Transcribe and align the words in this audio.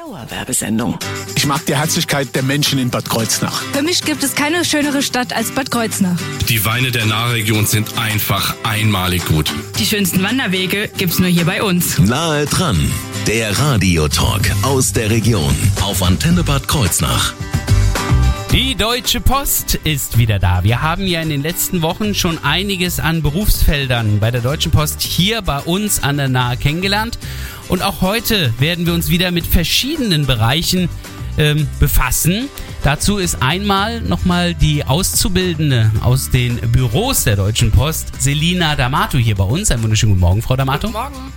Dauerwerbesendung. 0.00 0.98
Ich 1.36 1.44
mag 1.44 1.66
die 1.66 1.76
Herzlichkeit 1.76 2.34
der 2.34 2.42
Menschen 2.42 2.78
in 2.78 2.88
Bad 2.88 3.10
Kreuznach. 3.10 3.60
Für 3.74 3.82
mich 3.82 4.02
gibt 4.02 4.22
es 4.22 4.34
keine 4.34 4.64
schönere 4.64 5.02
Stadt 5.02 5.34
als 5.34 5.50
Bad 5.50 5.70
Kreuznach. 5.70 6.16
Die 6.48 6.64
Weine 6.64 6.90
der 6.90 7.04
Nahregion 7.04 7.66
sind 7.66 7.98
einfach 7.98 8.54
einmalig 8.62 9.26
gut. 9.26 9.52
Die 9.78 9.84
schönsten 9.84 10.22
Wanderwege 10.22 10.88
gibt's 10.96 11.18
nur 11.18 11.28
hier 11.28 11.44
bei 11.44 11.62
uns. 11.62 11.98
Nahe 11.98 12.46
dran, 12.46 12.90
der 13.26 13.58
Radiotalk 13.58 14.50
aus 14.62 14.94
der 14.94 15.10
Region 15.10 15.54
auf 15.82 16.02
Antenne 16.02 16.44
Bad 16.44 16.66
Kreuznach. 16.66 17.34
Die 18.52 18.74
Deutsche 18.74 19.20
Post 19.20 19.74
ist 19.84 20.16
wieder 20.18 20.38
da. 20.38 20.64
Wir 20.64 20.80
haben 20.80 21.06
ja 21.06 21.20
in 21.20 21.28
den 21.28 21.42
letzten 21.42 21.82
Wochen 21.82 22.14
schon 22.14 22.42
einiges 22.42 23.00
an 23.00 23.22
Berufsfeldern 23.22 24.18
bei 24.18 24.30
der 24.30 24.40
Deutschen 24.40 24.72
Post 24.72 25.02
hier 25.02 25.42
bei 25.42 25.60
uns 25.60 26.02
an 26.02 26.16
der 26.16 26.28
Nahe 26.28 26.56
kennengelernt. 26.56 27.18
Und 27.70 27.82
auch 27.82 28.00
heute 28.00 28.52
werden 28.58 28.84
wir 28.84 28.94
uns 28.94 29.10
wieder 29.10 29.30
mit 29.30 29.46
verschiedenen 29.46 30.26
Bereichen 30.26 30.88
ähm, 31.38 31.68
befassen. 31.78 32.48
Dazu 32.82 33.18
ist 33.18 33.42
einmal 33.42 34.00
nochmal 34.00 34.54
die 34.54 34.84
Auszubildende 34.84 35.92
aus 36.02 36.30
den 36.30 36.56
Büros 36.72 37.22
der 37.22 37.36
Deutschen 37.36 37.70
Post, 37.70 38.20
Selina 38.20 38.74
D'Amato, 38.74 39.18
hier 39.18 39.36
bei 39.36 39.44
uns. 39.44 39.70
Einen 39.70 39.84
wunderschönen 39.84 40.14
guten 40.14 40.20
Morgen, 40.20 40.42
Frau 40.42 40.54
D'Amato. 40.54 40.88
Guten 40.88 40.92
Morgen. 40.94 41.32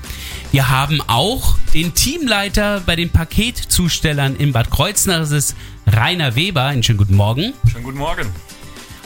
Wir 0.51 0.71
haben 0.71 1.01
auch 1.05 1.55
den 1.75 1.93
Teamleiter 1.93 2.81
bei 2.83 2.95
den 2.95 3.11
Paketzustellern 3.11 4.35
in 4.35 4.53
Bad 4.53 4.71
Kreuznach. 4.71 5.19
Das 5.19 5.29
ist 5.29 5.55
Rainer 5.85 6.35
Weber. 6.35 6.63
Einen 6.63 6.81
schönen 6.81 6.97
guten 6.97 7.15
Morgen. 7.15 7.53
Schönen 7.71 7.83
guten 7.83 7.99
Morgen. 7.99 8.25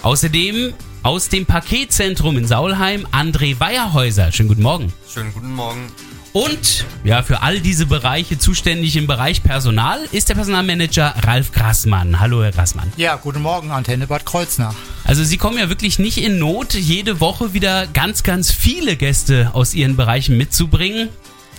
Außerdem 0.02 0.74
aus 1.04 1.28
dem 1.28 1.46
Paketzentrum 1.46 2.38
in 2.38 2.48
Saulheim 2.48 3.06
André 3.12 3.60
Weierhäuser. 3.60 4.32
Schönen 4.32 4.48
guten 4.48 4.64
Morgen. 4.64 4.94
Schönen 5.14 5.34
guten 5.34 5.54
Morgen. 5.54 5.92
Und 6.38 6.86
ja, 7.04 7.24
für 7.24 7.42
all 7.42 7.62
diese 7.62 7.88
Bereiche 7.88 8.38
zuständig 8.38 8.96
im 8.96 9.08
Bereich 9.08 9.42
Personal 9.42 9.98
ist 10.12 10.30
der 10.30 10.36
Personalmanager 10.36 11.16
Ralf 11.24 11.52
Grassmann. 11.52 12.20
Hallo, 12.20 12.44
Herr 12.44 12.52
Grassmann. 12.52 12.94
Ja, 12.96 13.16
guten 13.16 13.42
Morgen, 13.42 13.72
Antenne 13.72 14.06
Bad 14.06 14.24
Kreuznach. 14.24 14.76
Also 15.04 15.24
Sie 15.24 15.38
kommen 15.38 15.58
ja 15.58 15.68
wirklich 15.70 15.98
nicht 15.98 16.20
in 16.20 16.38
Not, 16.38 16.76
jede 16.76 17.20
Woche 17.22 17.56
wieder 17.56 17.88
ganz, 17.88 18.22
ganz 18.22 18.52
viele 18.52 18.98
Gäste 18.98 19.50
aus 19.54 19.74
Ihren 19.74 19.96
Bereichen 19.96 20.38
mitzubringen. 20.38 21.10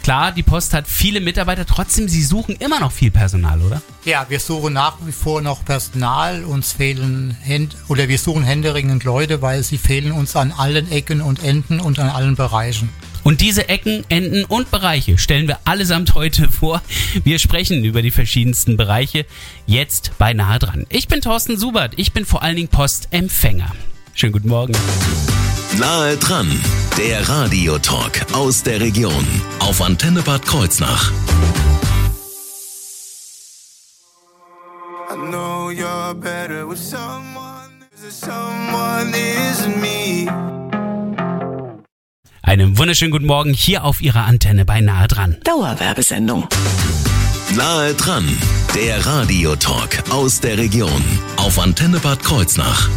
Klar, 0.04 0.30
die 0.30 0.44
Post 0.44 0.74
hat 0.74 0.86
viele 0.86 1.20
Mitarbeiter, 1.20 1.66
trotzdem, 1.66 2.06
Sie 2.06 2.22
suchen 2.22 2.54
immer 2.54 2.78
noch 2.78 2.92
viel 2.92 3.10
Personal, 3.10 3.60
oder? 3.60 3.82
Ja, 4.04 4.26
wir 4.28 4.38
suchen 4.38 4.74
nach 4.74 4.98
wie 5.04 5.10
vor 5.10 5.42
noch 5.42 5.64
Personal. 5.64 6.44
Uns 6.44 6.70
fehlen 6.70 7.36
Händ 7.42 7.74
oder 7.88 8.06
wir 8.06 8.16
suchen 8.16 8.44
händeringend 8.44 9.02
Leute, 9.02 9.42
weil 9.42 9.64
sie 9.64 9.76
fehlen 9.76 10.12
uns 10.12 10.36
an 10.36 10.52
allen 10.52 10.88
Ecken 10.92 11.20
und 11.20 11.42
Enden 11.42 11.80
und 11.80 11.98
an 11.98 12.10
allen 12.10 12.36
Bereichen. 12.36 12.90
Und 13.24 13.40
diese 13.40 13.68
Ecken, 13.68 14.04
Enden 14.08 14.44
und 14.44 14.70
Bereiche 14.70 15.18
stellen 15.18 15.48
wir 15.48 15.58
allesamt 15.64 16.14
heute 16.14 16.48
vor. 16.50 16.82
Wir 17.24 17.38
sprechen 17.38 17.84
über 17.84 18.02
die 18.02 18.10
verschiedensten 18.10 18.76
Bereiche 18.76 19.26
jetzt 19.66 20.12
bei 20.18 20.32
Nahe 20.32 20.58
dran. 20.58 20.86
Ich 20.88 21.08
bin 21.08 21.20
Thorsten 21.20 21.58
Subert, 21.58 21.94
ich 21.96 22.12
bin 22.12 22.24
vor 22.24 22.42
allen 22.42 22.56
Dingen 22.56 22.68
Postempfänger. 22.68 23.72
Schönen 24.14 24.32
guten 24.32 24.48
Morgen. 24.48 24.74
Nahe 25.78 26.16
dran, 26.16 26.48
der 26.96 27.28
Radiotalk 27.28 28.26
aus 28.32 28.62
der 28.62 28.80
Region 28.80 29.26
auf 29.60 29.82
Antenne 29.82 30.22
Bad 30.22 30.44
Kreuznach. 30.46 31.12
I 35.10 35.14
know 35.30 35.70
you're 35.70 36.14
better 36.14 36.68
with 36.68 36.78
someone. 36.78 37.58
Someone 38.10 39.12
is 39.14 39.66
me. 39.66 40.26
Wunderschönen 42.78 43.10
guten 43.10 43.26
Morgen 43.26 43.54
hier 43.54 43.82
auf 43.82 44.00
Ihrer 44.00 44.24
Antenne 44.24 44.64
bei 44.64 44.80
Nahe 44.80 45.08
dran. 45.08 45.36
Dauerwerbesendung. 45.42 46.46
Nahe 47.56 47.92
dran, 47.94 48.24
der 48.72 49.04
Radiotalk 49.04 50.04
aus 50.10 50.38
der 50.38 50.58
Region 50.58 51.02
auf 51.38 51.58
Antenne 51.58 51.98
Bad 51.98 52.22
Kreuznach. 52.22 52.88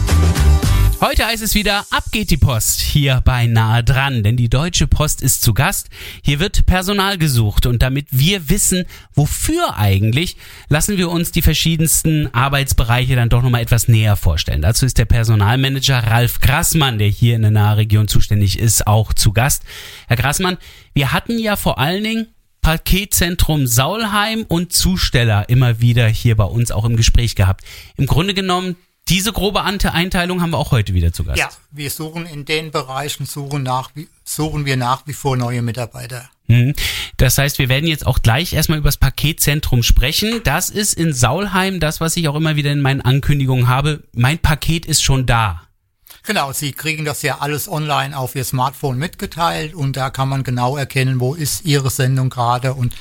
Heute 1.01 1.25
heißt 1.25 1.41
es 1.41 1.55
wieder, 1.55 1.83
ab 1.89 2.03
geht 2.11 2.29
die 2.29 2.37
Post 2.37 2.79
hier 2.79 3.21
bei 3.25 3.47
Nahe 3.47 3.83
dran, 3.83 4.21
denn 4.21 4.37
die 4.37 4.49
Deutsche 4.49 4.85
Post 4.85 5.23
ist 5.23 5.41
zu 5.41 5.55
Gast. 5.55 5.89
Hier 6.23 6.39
wird 6.39 6.67
Personal 6.67 7.17
gesucht 7.17 7.65
und 7.65 7.81
damit 7.81 8.05
wir 8.11 8.51
wissen, 8.51 8.85
wofür 9.15 9.77
eigentlich, 9.77 10.37
lassen 10.69 10.97
wir 10.97 11.09
uns 11.09 11.31
die 11.31 11.41
verschiedensten 11.41 12.31
Arbeitsbereiche 12.35 13.15
dann 13.15 13.29
doch 13.29 13.41
nochmal 13.41 13.63
etwas 13.63 13.87
näher 13.87 14.15
vorstellen. 14.15 14.61
Dazu 14.61 14.85
ist 14.85 14.99
der 14.99 15.05
Personalmanager 15.05 16.03
Ralf 16.03 16.39
Grassmann, 16.39 16.99
der 16.99 17.07
hier 17.07 17.35
in 17.35 17.41
der 17.41 17.49
Nahregion 17.49 18.07
zuständig 18.07 18.59
ist, 18.59 18.85
auch 18.85 19.11
zu 19.11 19.33
Gast. 19.33 19.63
Herr 20.07 20.17
Grassmann, 20.17 20.59
wir 20.93 21.13
hatten 21.13 21.39
ja 21.39 21.55
vor 21.55 21.79
allen 21.79 22.03
Dingen 22.03 22.27
Paketzentrum 22.61 23.65
Saulheim 23.65 24.45
und 24.47 24.71
Zusteller 24.71 25.49
immer 25.49 25.81
wieder 25.81 26.07
hier 26.07 26.37
bei 26.37 26.43
uns 26.43 26.69
auch 26.69 26.85
im 26.85 26.95
Gespräch 26.95 27.35
gehabt. 27.35 27.63
Im 27.97 28.05
Grunde 28.05 28.35
genommen 28.35 28.75
diese 29.07 29.33
grobe 29.33 29.63
Einteilung 29.63 30.41
haben 30.41 30.51
wir 30.51 30.57
auch 30.57 30.71
heute 30.71 30.93
wieder 30.93 31.11
zu 31.11 31.23
Gast. 31.23 31.37
Ja, 31.37 31.49
wir 31.71 31.89
suchen 31.89 32.25
in 32.25 32.45
den 32.45 32.71
Bereichen, 32.71 33.25
suchen, 33.25 33.63
nach, 33.63 33.91
suchen 34.23 34.65
wir 34.65 34.77
nach 34.77 35.05
wie 35.05 35.13
vor 35.13 35.35
neue 35.35 35.61
Mitarbeiter. 35.61 36.29
Mhm. 36.47 36.73
Das 37.17 37.37
heißt, 37.37 37.59
wir 37.59 37.69
werden 37.69 37.87
jetzt 37.87 38.05
auch 38.05 38.19
gleich 38.21 38.53
erstmal 38.53 38.77
über 38.77 38.89
das 38.89 38.97
Paketzentrum 38.97 39.83
sprechen. 39.83 40.41
Das 40.43 40.69
ist 40.69 40.93
in 40.93 41.13
Saulheim 41.13 41.79
das, 41.79 41.99
was 41.99 42.15
ich 42.17 42.27
auch 42.27 42.35
immer 42.35 42.55
wieder 42.55 42.71
in 42.71 42.81
meinen 42.81 43.01
Ankündigungen 43.01 43.67
habe. 43.67 44.03
Mein 44.13 44.39
Paket 44.39 44.85
ist 44.85 45.03
schon 45.03 45.25
da. 45.25 45.63
Genau, 46.23 46.51
Sie 46.51 46.71
kriegen 46.71 47.03
das 47.03 47.23
ja 47.23 47.39
alles 47.39 47.67
online 47.67 48.15
auf 48.15 48.35
Ihr 48.35 48.43
Smartphone 48.43 48.97
mitgeteilt 48.97 49.73
und 49.73 49.97
da 49.97 50.11
kann 50.11 50.29
man 50.29 50.43
genau 50.43 50.77
erkennen, 50.77 51.19
wo 51.19 51.33
ist 51.33 51.65
Ihre 51.65 51.89
Sendung 51.89 52.29
gerade 52.29 52.75
und 52.75 52.93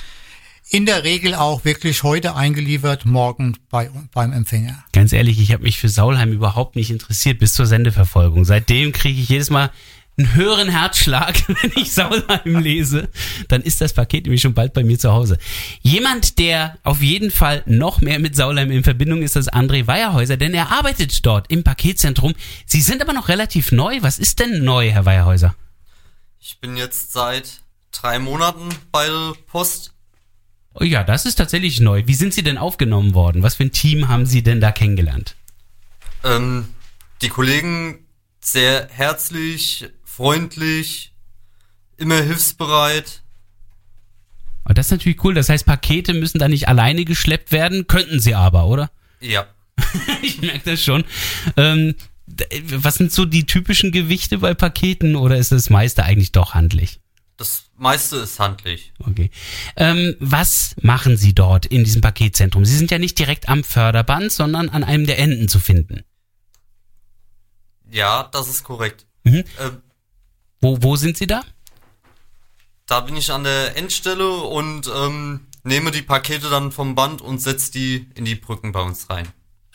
in 0.71 0.87
der 0.87 1.03
Regel 1.03 1.35
auch 1.35 1.65
wirklich 1.65 2.05
heute 2.05 2.37
eingeliefert, 2.37 3.05
morgen 3.05 3.59
bei, 3.71 3.91
beim 4.15 4.33
Empfänger. 4.33 4.85
Ganz 4.93 5.13
ehrlich, 5.13 5.41
ich 5.41 5.53
habe 5.53 5.65
mich 5.65 5.79
für 5.79 5.89
Saulheim 5.89 6.33
überhaupt 6.33 6.77
nicht 6.77 6.91
interessiert 6.91 7.41
bis 7.41 7.53
zur 7.55 7.67
Sendeverfolgung. 7.67 8.45
Seitdem 8.45 8.93
kriege 8.93 9.21
ich 9.21 9.29
jedes 9.29 9.51
Mal 9.51 9.71
einen 10.17 10.33
höheren 10.35 10.69
Herzschlag, 10.69 11.43
wenn 11.49 11.73
ich 11.75 11.93
Saulheim 11.93 12.61
lese. 12.61 13.09
Dann 13.49 13.63
ist 13.63 13.81
das 13.81 13.95
Paket 13.95 14.25
nämlich 14.25 14.43
schon 14.43 14.55
bald 14.55 14.73
bei 14.73 14.85
mir 14.85 14.97
zu 14.97 15.11
Hause. 15.11 15.39
Jemand, 15.83 16.39
der 16.39 16.79
auf 16.85 17.03
jeden 17.03 17.33
Fall 17.33 17.65
noch 17.67 18.01
mehr 18.01 18.21
mit 18.21 18.37
Saulheim 18.37 18.71
in 18.71 18.85
Verbindung 18.85 19.23
ist, 19.23 19.35
ist 19.35 19.53
André 19.53 19.89
Weierhäuser, 19.89 20.37
denn 20.37 20.55
er 20.55 20.71
arbeitet 20.71 21.27
dort 21.27 21.51
im 21.51 21.65
Paketzentrum. 21.65 22.35
Sie 22.65 22.81
sind 22.81 23.03
aber 23.03 23.13
noch 23.13 23.29
relativ 23.29 23.73
neu. 23.73 23.99
Was 24.03 24.21
ist 24.21 24.39
denn 24.39 24.63
neu, 24.63 24.91
Herr 24.91 25.05
Weierhäuser? 25.05 25.57
Ich 26.39 26.61
bin 26.61 26.77
jetzt 26.77 27.13
seit 27.13 27.61
drei 27.91 28.21
Monaten 28.21 28.69
bei 28.93 29.07
der 29.07 29.33
Post 29.49 29.95
Oh 30.75 30.85
ja, 30.85 31.03
das 31.03 31.27
ist 31.27 31.37
tatsächlich 31.37 31.81
neu. 31.81 32.05
Wie 32.07 32.15
sind 32.15 32.33
Sie 32.33 32.43
denn 32.43 32.59
aufgenommen 32.59 33.15
worden? 33.15 33.43
Was 33.43 33.57
für 33.57 33.65
ein 33.65 33.73
Team 33.73 34.09
haben 34.09 34.27
Sie 34.27 34.43
denn 34.43 34.61
da 34.61 34.71
kennengelernt? 34.71 35.37
Ähm, 36.23 36.69
die 37.23 37.29
Kollegen 37.29 38.07
sehr 38.41 38.89
herzlich, 38.91 39.89
freundlich, 40.05 41.13
immer 41.97 42.23
hilfsbereit. 42.23 43.23
Oh, 44.69 44.73
das 44.73 44.87
ist 44.87 44.93
natürlich 44.93 45.25
cool. 45.25 45.35
Das 45.35 45.49
heißt, 45.49 45.67
Pakete 45.67 46.15
müssen 46.15 46.39
da 46.39 46.49
nicht 46.49 46.69
alleine 46.69 47.05
geschleppt 47.05 47.53
werden, 47.53 47.87
könnten 47.87 48.21
sie 48.21 48.35
aber, 48.35 48.67
oder? 48.67 48.91
Ja. 49.21 49.47
ich 50.23 50.41
merke 50.41 50.71
das 50.71 50.83
schon. 50.83 51.05
Ähm, 51.57 51.95
was 52.65 52.95
sind 52.95 53.13
so 53.13 53.25
die 53.25 53.47
typischen 53.47 53.93
Gewichte 53.93 54.39
bei 54.39 54.55
Paketen 54.55 55.17
oder 55.17 55.37
ist 55.37 55.53
das 55.53 55.71
meiste 55.71 56.05
eigentlich 56.05 56.33
doch 56.33 56.55
handlich? 56.55 57.00
Das 57.41 57.71
meiste 57.75 58.17
ist 58.19 58.39
handlich. 58.39 58.93
Okay. 58.99 59.31
Ähm, 59.75 60.15
was 60.21 60.77
machen 60.83 61.17
Sie 61.17 61.33
dort 61.33 61.65
in 61.65 61.84
diesem 61.84 62.03
Paketzentrum? 62.03 62.67
Sie 62.67 62.77
sind 62.77 62.91
ja 62.91 62.99
nicht 62.99 63.19
direkt 63.19 63.49
am 63.49 63.65
Förderband, 63.65 64.31
sondern 64.31 64.69
an 64.69 64.84
einem 64.84 65.06
der 65.06 65.19
Enden 65.19 65.49
zu 65.49 65.59
finden. 65.59 66.05
Ja, 67.91 68.28
das 68.31 68.47
ist 68.51 68.62
korrekt. 68.62 69.06
Mhm. 69.25 69.45
Ähm, 69.59 69.78
wo, 70.61 70.83
wo 70.83 70.97
sind 70.97 71.17
Sie 71.17 71.27
da? 71.27 71.43
Da 72.84 73.01
bin 73.01 73.17
ich 73.17 73.33
an 73.33 73.45
der 73.45 73.75
Endstelle 73.75 74.31
und 74.31 74.91
ähm, 74.95 75.47
nehme 75.65 75.93
die 75.93 76.03
Pakete 76.03 76.51
dann 76.51 76.72
vom 76.72 76.95
Band 76.95 77.22
und 77.22 77.41
setze 77.41 77.72
die 77.72 78.07
in 78.16 78.27
die 78.27 78.34
Brücken 78.34 78.72
bei 78.72 78.83
uns 78.83 79.09
rein. 79.09 79.27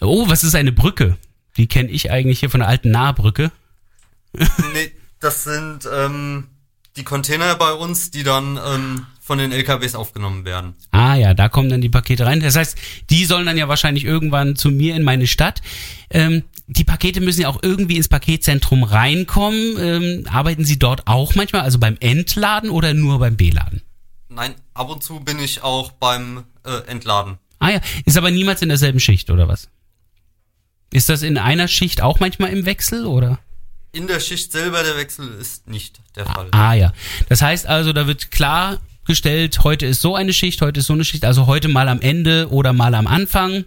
Oh, 0.01 0.29
was 0.29 0.43
ist 0.43 0.53
eine 0.53 0.71
Brücke? 0.71 1.17
Die 1.57 1.65
kenne 1.65 1.89
ich 1.89 2.11
eigentlich 2.11 2.41
hier 2.41 2.51
von 2.51 2.59
der 2.59 2.69
alten 2.69 2.91
Nahbrücke. 2.91 3.51
nee, 4.33 4.91
das 5.19 5.45
sind 5.45 5.89
ähm, 5.91 6.49
die 6.97 7.03
Container 7.03 7.55
bei 7.55 7.73
uns, 7.73 8.11
die 8.11 8.23
dann 8.23 8.57
ähm, 8.63 9.05
von 9.19 9.37
den 9.37 9.51
LKWs 9.51 9.95
aufgenommen 9.95 10.45
werden. 10.45 10.75
Ah 10.91 11.15
ja, 11.15 11.33
da 11.33 11.49
kommen 11.49 11.69
dann 11.69 11.81
die 11.81 11.89
Pakete 11.89 12.25
rein. 12.25 12.39
Das 12.39 12.55
heißt, 12.55 12.77
die 13.09 13.25
sollen 13.25 13.45
dann 13.45 13.57
ja 13.57 13.67
wahrscheinlich 13.67 14.05
irgendwann 14.05 14.55
zu 14.55 14.69
mir 14.69 14.95
in 14.95 15.03
meine 15.03 15.27
Stadt. 15.27 15.61
Ähm, 16.09 16.43
die 16.67 16.83
Pakete 16.83 17.21
müssen 17.21 17.41
ja 17.41 17.49
auch 17.49 17.59
irgendwie 17.61 17.97
ins 17.97 18.07
Paketzentrum 18.07 18.83
reinkommen. 18.83 19.77
Ähm, 19.79 20.27
arbeiten 20.31 20.63
Sie 20.63 20.79
dort 20.79 21.07
auch 21.07 21.35
manchmal, 21.35 21.61
also 21.61 21.79
beim 21.79 21.97
Entladen 21.99 22.69
oder 22.69 22.93
nur 22.93 23.19
beim 23.19 23.35
Beladen? 23.35 23.81
Nein, 24.29 24.55
ab 24.73 24.89
und 24.89 25.03
zu 25.03 25.19
bin 25.19 25.39
ich 25.39 25.63
auch 25.63 25.91
beim 25.91 26.43
äh, 26.63 26.87
Entladen. 26.87 27.37
Ah 27.59 27.69
ja, 27.69 27.81
ist 28.05 28.17
aber 28.17 28.31
niemals 28.31 28.61
in 28.61 28.69
derselben 28.69 28.99
Schicht 28.99 29.29
oder 29.29 29.47
was? 29.47 29.69
Ist 30.91 31.09
das 31.09 31.23
in 31.23 31.37
einer 31.37 31.67
Schicht 31.67 32.01
auch 32.01 32.19
manchmal 32.19 32.51
im 32.51 32.65
Wechsel 32.65 33.05
oder? 33.05 33.39
In 33.95 34.07
der 34.07 34.19
Schicht 34.19 34.51
selber 34.51 34.83
der 34.83 34.97
Wechsel 34.97 35.25
ist 35.39 35.69
nicht 35.69 36.01
der 36.17 36.25
Fall. 36.25 36.49
Ah, 36.51 36.71
ah 36.71 36.73
ja. 36.73 36.93
Das 37.29 37.41
heißt 37.41 37.65
also, 37.65 37.93
da 37.93 38.07
wird 38.07 38.29
klar 38.29 38.81
gestellt, 39.05 39.63
heute 39.63 39.85
ist 39.85 40.01
so 40.01 40.15
eine 40.15 40.33
Schicht, 40.33 40.61
heute 40.61 40.81
ist 40.81 40.87
so 40.87 40.93
eine 40.93 41.05
Schicht, 41.05 41.23
also 41.23 41.47
heute 41.47 41.69
mal 41.69 41.87
am 41.87 42.01
Ende 42.01 42.49
oder 42.51 42.73
mal 42.73 42.93
am 42.93 43.07
Anfang. 43.07 43.63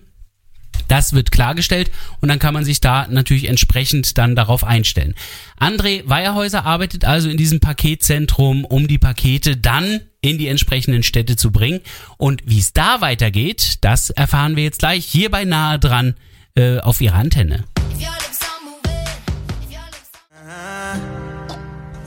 Das 0.87 1.15
wird 1.15 1.31
klargestellt 1.31 1.91
und 2.21 2.29
dann 2.29 2.39
kann 2.39 2.53
man 2.53 2.63
sich 2.63 2.81
da 2.81 3.07
natürlich 3.09 3.49
entsprechend 3.49 4.19
dann 4.19 4.37
darauf 4.37 4.65
einstellen. 4.65 5.15
André 5.59 6.03
Weierhäuser 6.05 6.67
arbeitet 6.67 7.07
also 7.07 7.31
in 7.31 7.39
diesem 7.39 7.61
Paketzentrum, 7.61 8.67
um 8.67 8.87
die 8.87 8.99
Pakete 8.99 9.57
dann 9.57 10.03
in 10.21 10.37
die 10.37 10.49
entsprechenden 10.49 11.05
Städte 11.05 11.37
zu 11.37 11.53
bringen. 11.53 11.81
Und 12.19 12.43
wie 12.45 12.59
es 12.59 12.75
da 12.75 13.01
weitergeht, 13.01 13.79
das 13.81 14.11
erfahren 14.11 14.57
wir 14.57 14.65
jetzt 14.65 14.81
gleich 14.81 15.07
hier 15.07 15.31
bei 15.31 15.45
Nahe 15.45 15.79
dran 15.79 16.17
äh, 16.55 16.81
auf 16.81 17.01
ihrer 17.01 17.17
Antenne. 17.17 17.65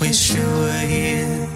Wish 0.02 0.34
you 0.34 0.42
were 0.42 0.88
here. 0.88 1.48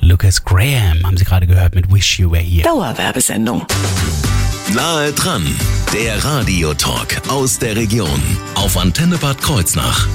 Lucas 0.00 0.42
Graham 0.42 1.04
haben 1.04 1.16
Sie 1.16 1.24
gerade 1.24 1.46
gehört 1.46 1.76
mit 1.76 1.88
Wish 1.92 2.18
You 2.18 2.32
Were 2.32 2.42
Here. 2.42 2.64
Dauerwerbesendung. 2.64 3.64
Nahe 4.74 5.12
dran, 5.12 5.46
der 5.92 6.24
Radiotalk 6.24 7.22
aus 7.28 7.60
der 7.60 7.76
Region 7.76 8.20
auf 8.56 8.76
Antenne 8.76 9.18
Bad 9.18 9.40
Kreuznach. 9.40 10.08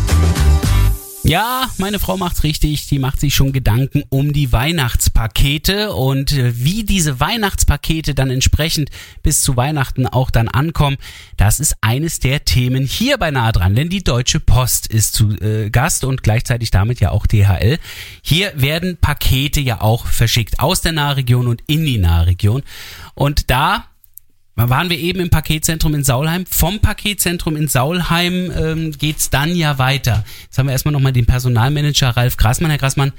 Ja, 1.24 1.69
meine 1.77 2.00
Frau 2.00 2.16
macht's 2.16 2.44
richtig. 2.44 2.88
Die 2.88 2.98
macht 2.98 3.19
sich 3.19 3.36
schon 3.36 3.51
Gedanken 3.51 4.04
um 4.10 4.31
die 4.31 4.54
Weihnachtspakete 4.54 5.94
und 5.94 6.31
äh, 6.31 6.54
wie 6.56 6.83
diese 6.83 7.19
Weihnachtspakete 7.19 8.16
dann 8.16 8.31
entsprechend 8.31 8.89
bis 9.21 9.42
zu 9.42 9.57
Weihnachten 9.57 10.07
auch 10.07 10.31
dann 10.31 10.48
ankommen. 10.48 10.98
Das 11.36 11.60
ist 11.60 11.75
eines 11.81 12.19
der 12.19 12.45
Themen 12.45 12.86
hier 12.86 13.18
bei 13.18 13.31
Nahe 13.31 13.51
dran, 13.51 13.75
denn 13.75 13.89
die 13.89 14.04
Deutsche 14.04 14.39
Post 14.39 14.88
ist 14.88 15.13
zu 15.13 15.31
äh, 15.42 15.69
Gast 15.69 16.06
und 16.06 16.24
gleichzeitig 16.24 16.71
damit 16.71 17.01
ja 17.01 17.12
auch 17.12 17.27
DHL. 17.27 17.80
Hier 18.21 18.54
werden 18.56 18.98
Pakete 18.98 19.60
ja 19.60 19.81
auch 19.81 20.06
verschickt 20.06 20.62
aus 20.62 20.81
der 20.81 20.94
Nahregion 20.94 21.48
und 21.48 21.62
in 21.68 21.86
die 21.86 21.98
Nahregion. 21.98 22.63
Und 23.13 23.51
da 23.51 23.86
waren 24.68 24.90
wir 24.90 24.98
eben 24.98 25.22
im 25.22 25.30
Paketzentrum 25.30 25.94
in 25.94 26.04
Saulheim. 26.04 26.46
Vom 26.46 26.80
Paketzentrum 26.82 27.56
in 27.56 27.70
Saulheim 27.70 28.52
ähm, 28.54 28.92
geht's 28.92 29.30
dann 29.30 29.56
ja 29.56 29.78
weiter. 29.78 30.26
Jetzt 30.44 30.58
haben 30.58 30.66
wir 30.66 30.74
erstmal 30.74 30.92
nochmal 30.92 31.14
den 31.14 31.26
Personalmanager 31.26 32.10
Ralf 32.10 32.36
Grassmann. 32.36 32.72
Herr 32.72 32.80
Grassmann, 32.80 33.14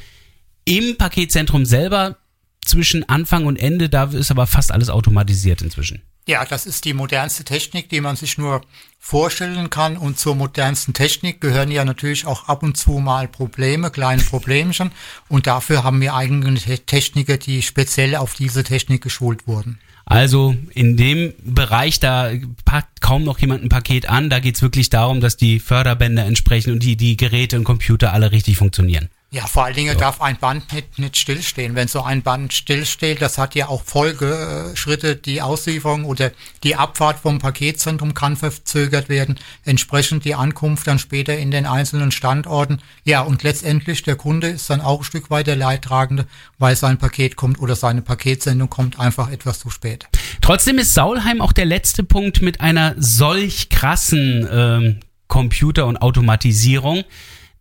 im 0.64 0.98
Paketzentrum 0.98 1.64
selber 1.64 2.16
zwischen 2.64 3.08
Anfang 3.08 3.46
und 3.46 3.56
Ende, 3.56 3.88
da 3.88 4.04
ist 4.04 4.30
aber 4.30 4.46
fast 4.46 4.70
alles 4.72 4.90
automatisiert 4.90 5.62
inzwischen. 5.62 6.02
Ja, 6.28 6.44
das 6.44 6.66
ist 6.66 6.84
die 6.84 6.92
modernste 6.92 7.44
Technik, 7.44 7.88
die 7.88 8.00
man 8.00 8.14
sich 8.14 8.36
nur 8.36 8.60
vorstellen 8.98 9.70
kann. 9.70 9.96
Und 9.96 10.18
zur 10.18 10.36
modernsten 10.36 10.92
Technik 10.92 11.40
gehören 11.40 11.70
ja 11.70 11.84
natürlich 11.84 12.26
auch 12.26 12.46
ab 12.48 12.62
und 12.62 12.76
zu 12.76 12.98
mal 12.98 13.26
Probleme, 13.26 13.90
kleine 13.90 14.22
Problemchen. 14.22 14.92
Und 15.28 15.46
dafür 15.46 15.82
haben 15.82 16.00
wir 16.00 16.14
eigene 16.14 16.54
Techniker, 16.54 17.38
die 17.38 17.62
speziell 17.62 18.14
auf 18.14 18.34
diese 18.34 18.62
Technik 18.62 19.02
geschult 19.02 19.46
wurden. 19.46 19.80
Also 20.04 20.56
in 20.74 20.96
dem 20.96 21.32
Bereich, 21.44 22.00
da 22.00 22.30
packt 22.64 23.00
kaum 23.00 23.24
noch 23.24 23.38
jemand 23.38 23.62
ein 23.62 23.68
Paket 23.68 24.08
an. 24.08 24.30
Da 24.30 24.40
geht's 24.40 24.62
wirklich 24.62 24.90
darum, 24.90 25.20
dass 25.20 25.36
die 25.36 25.60
Förderbänder 25.60 26.24
entsprechen 26.24 26.72
und 26.72 26.82
die, 26.82 26.96
die 26.96 27.16
Geräte 27.16 27.56
und 27.56 27.64
Computer 27.64 28.12
alle 28.12 28.32
richtig 28.32 28.56
funktionieren. 28.56 29.08
Ja, 29.32 29.46
vor 29.46 29.64
allen 29.64 29.76
Dingen 29.76 29.96
darf 29.96 30.20
ein 30.20 30.38
Band 30.38 30.72
nicht, 30.72 30.98
nicht 30.98 31.16
stillstehen. 31.16 31.76
Wenn 31.76 31.86
so 31.86 32.02
ein 32.02 32.22
Band 32.22 32.52
stillsteht, 32.52 33.22
das 33.22 33.38
hat 33.38 33.54
ja 33.54 33.68
auch 33.68 33.84
Folgeschritte. 33.84 35.14
Die 35.14 35.40
Auslieferung 35.40 36.04
oder 36.04 36.32
die 36.64 36.74
Abfahrt 36.74 37.20
vom 37.20 37.38
Paketzentrum 37.38 38.12
kann 38.12 38.34
verzögert 38.36 39.08
werden. 39.08 39.38
Entsprechend 39.64 40.24
die 40.24 40.34
Ankunft 40.34 40.88
dann 40.88 40.98
später 40.98 41.38
in 41.38 41.52
den 41.52 41.64
einzelnen 41.64 42.10
Standorten. 42.10 42.80
Ja, 43.04 43.20
und 43.20 43.44
letztendlich 43.44 44.02
der 44.02 44.16
Kunde 44.16 44.48
ist 44.48 44.68
dann 44.68 44.80
auch 44.80 45.02
ein 45.02 45.04
Stück 45.04 45.30
weit 45.30 45.46
der 45.46 45.54
Leidtragende, 45.54 46.26
weil 46.58 46.74
sein 46.74 46.98
Paket 46.98 47.36
kommt 47.36 47.60
oder 47.60 47.76
seine 47.76 48.02
Paketsendung 48.02 48.68
kommt 48.68 48.98
einfach 48.98 49.30
etwas 49.30 49.60
zu 49.60 49.70
spät. 49.70 50.08
Trotzdem 50.40 50.76
ist 50.78 50.92
Saulheim 50.92 51.40
auch 51.40 51.52
der 51.52 51.66
letzte 51.66 52.02
Punkt 52.02 52.42
mit 52.42 52.60
einer 52.60 52.96
solch 52.98 53.68
krassen 53.68 54.48
ähm, 54.50 55.00
Computer- 55.28 55.86
und 55.86 55.98
Automatisierung. 55.98 57.04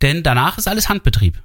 Denn 0.01 0.23
danach 0.23 0.57
ist 0.57 0.67
alles 0.67 0.89
Handbetrieb. 0.89 1.43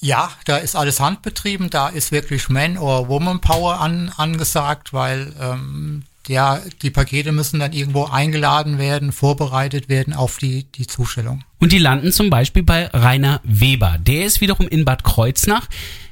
Ja, 0.00 0.30
da 0.44 0.58
ist 0.58 0.76
alles 0.76 1.00
handbetrieben, 1.00 1.70
da 1.70 1.88
ist 1.88 2.12
wirklich 2.12 2.48
Man- 2.48 2.78
or 2.78 3.08
Woman-Power 3.08 3.80
an, 3.80 4.12
angesagt, 4.16 4.92
weil 4.92 5.32
ähm, 5.40 6.04
ja, 6.28 6.60
die 6.82 6.90
Pakete 6.90 7.32
müssen 7.32 7.58
dann 7.58 7.72
irgendwo 7.72 8.04
eingeladen 8.04 8.78
werden, 8.78 9.10
vorbereitet 9.12 9.88
werden 9.88 10.12
auf 10.12 10.36
die, 10.38 10.64
die 10.64 10.86
Zustellung. 10.86 11.42
Und 11.58 11.72
die 11.72 11.78
landen 11.78 12.12
zum 12.12 12.30
Beispiel 12.30 12.62
bei 12.62 12.86
Rainer 12.86 13.40
Weber. 13.42 13.96
Der 13.98 14.24
ist 14.26 14.40
wiederum 14.40 14.68
in 14.68 14.84
Bad 14.84 15.02
Kreuznach. 15.02 15.66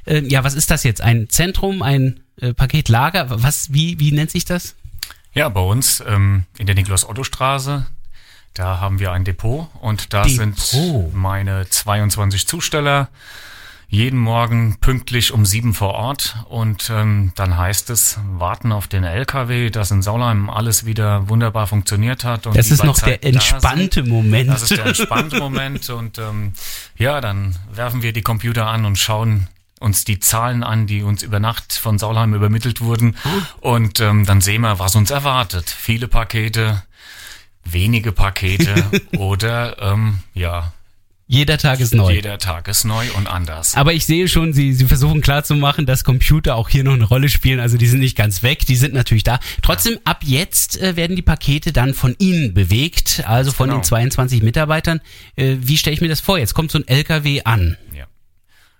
Äh, 0.05 0.21
ja, 0.27 0.43
was 0.43 0.55
ist 0.55 0.69
das 0.71 0.83
jetzt? 0.83 1.01
Ein 1.01 1.29
Zentrum, 1.29 1.81
ein 1.81 2.19
äh, 2.41 2.53
Paketlager? 2.53 3.27
Was, 3.41 3.71
wie, 3.71 3.99
wie 3.99 4.11
nennt 4.11 4.31
sich 4.31 4.43
das? 4.43 4.75
Ja, 5.33 5.47
bei 5.49 5.61
uns 5.61 6.03
ähm, 6.05 6.43
in 6.57 6.65
der 6.65 6.75
Nikolaus-Otto-Straße, 6.75 7.85
da 8.55 8.79
haben 8.79 8.99
wir 8.99 9.11
ein 9.11 9.23
Depot 9.23 9.69
und 9.81 10.13
da 10.13 10.23
Depot. 10.23 10.57
sind 10.59 11.13
meine 11.13 11.69
22 11.69 12.47
Zusteller 12.47 13.09
jeden 13.89 14.19
Morgen 14.19 14.77
pünktlich 14.81 15.31
um 15.31 15.45
sieben 15.45 15.73
vor 15.73 15.93
Ort 15.93 16.35
und 16.49 16.89
ähm, 16.89 17.31
dann 17.35 17.57
heißt 17.57 17.89
es, 17.89 18.19
warten 18.37 18.73
auf 18.73 18.87
den 18.87 19.05
LKW, 19.05 19.69
dass 19.69 19.91
in 19.91 20.01
Saulheim 20.01 20.49
alles 20.49 20.85
wieder 20.85 21.29
wunderbar 21.29 21.67
funktioniert 21.67 22.25
hat. 22.25 22.47
Und 22.47 22.57
Das 22.57 22.69
ist 22.69 22.83
noch 22.83 22.99
der 22.99 23.13
Zeit 23.13 23.23
da 23.23 23.29
entspannte 23.29 24.01
sind. 24.01 24.09
Moment. 24.09 24.49
Das 24.49 24.63
ist 24.63 24.75
der 24.75 24.87
entspannte 24.87 25.39
Moment 25.39 25.89
und 25.89 26.17
ähm, 26.17 26.51
ja, 26.97 27.21
dann 27.21 27.55
werfen 27.71 28.01
wir 28.01 28.11
die 28.11 28.23
Computer 28.23 28.67
an 28.67 28.83
und 28.83 28.97
schauen 28.97 29.47
uns 29.79 30.03
die 30.03 30.19
Zahlen 30.19 30.63
an, 30.63 30.87
die 30.87 31.03
uns 31.03 31.23
über 31.23 31.39
Nacht 31.39 31.71
von 31.73 31.97
Saulheim 31.97 32.33
übermittelt 32.33 32.81
wurden 32.81 33.15
und 33.61 34.01
ähm, 34.01 34.25
dann 34.25 34.41
sehen 34.41 34.61
wir, 34.61 34.79
was 34.79 34.95
uns 34.95 35.11
erwartet. 35.11 35.69
Viele 35.69 36.09
Pakete, 36.09 36.83
wenige 37.63 38.11
Pakete 38.11 38.83
oder 39.17 39.81
ähm, 39.81 40.19
ja, 40.33 40.73
Jeder 41.29 41.57
Tag 41.57 41.81
ist 41.81 41.93
neu. 41.93 42.13
jeder 42.13 42.37
Tag 42.37 42.69
ist 42.69 42.85
neu 42.85 43.05
und 43.17 43.27
anders. 43.27 43.75
Aber 43.75 43.91
ich 43.93 44.05
sehe 44.05 44.29
schon, 44.29 44.53
sie, 44.53 44.73
sie 44.73 44.85
versuchen 44.85 45.19
klarzumachen, 45.21 45.85
dass 45.85 46.05
Computer 46.05 46.55
auch 46.55 46.69
hier 46.69 46.85
noch 46.85 46.93
eine 46.93 47.03
Rolle 47.03 47.27
spielen. 47.27 47.59
Also 47.59 47.77
die 47.77 47.87
sind 47.87 47.99
nicht 47.99 48.15
ganz 48.15 48.43
weg, 48.43 48.65
die 48.65 48.77
sind 48.77 48.93
natürlich 48.93 49.23
da. 49.23 49.39
Trotzdem, 49.61 49.99
ab 50.05 50.21
jetzt 50.23 50.81
äh, 50.81 50.95
werden 50.95 51.17
die 51.17 51.21
Pakete 51.21 51.73
dann 51.73 51.93
von 51.93 52.15
Ihnen 52.17 52.53
bewegt, 52.53 53.23
also 53.27 53.51
von 53.51 53.67
Genau. 53.67 53.79
den 53.81 53.83
22 53.83 54.41
Mitarbeitern. 54.41 55.01
Äh, 55.35 55.57
wie 55.59 55.77
stelle 55.77 55.93
ich 55.95 56.01
mir 56.01 56.07
das 56.07 56.21
vor? 56.21 56.37
Jetzt 56.39 56.53
kommt 56.53 56.71
so 56.71 56.77
ein 56.79 56.87
LKW 56.87 57.43
an. 57.43 57.77
Ja. 57.93 58.05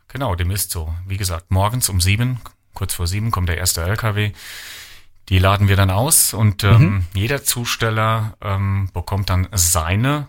Genau, 0.08 0.34
dem 0.36 0.50
ist 0.50 0.72
so. 0.72 0.94
Wie 1.06 1.18
gesagt, 1.18 1.52
morgens 1.52 1.90
um 1.90 2.00
sieben, 2.00 2.40
kurz 2.74 2.94
vor 2.94 3.08
sieben, 3.08 3.30
kommt 3.32 3.50
der 3.50 3.58
erste 3.58 3.82
LKW. 3.84 4.32
Die 5.28 5.40
laden 5.40 5.68
wir 5.68 5.76
dann 5.76 5.90
aus 5.90 6.34
und 6.34 6.64
ähm, 6.64 7.04
jeder 7.14 7.44
Zusteller 7.44 8.38
ähm, 8.42 8.90
bekommt 8.94 9.30
dann 9.30 9.50
seine 9.52 10.28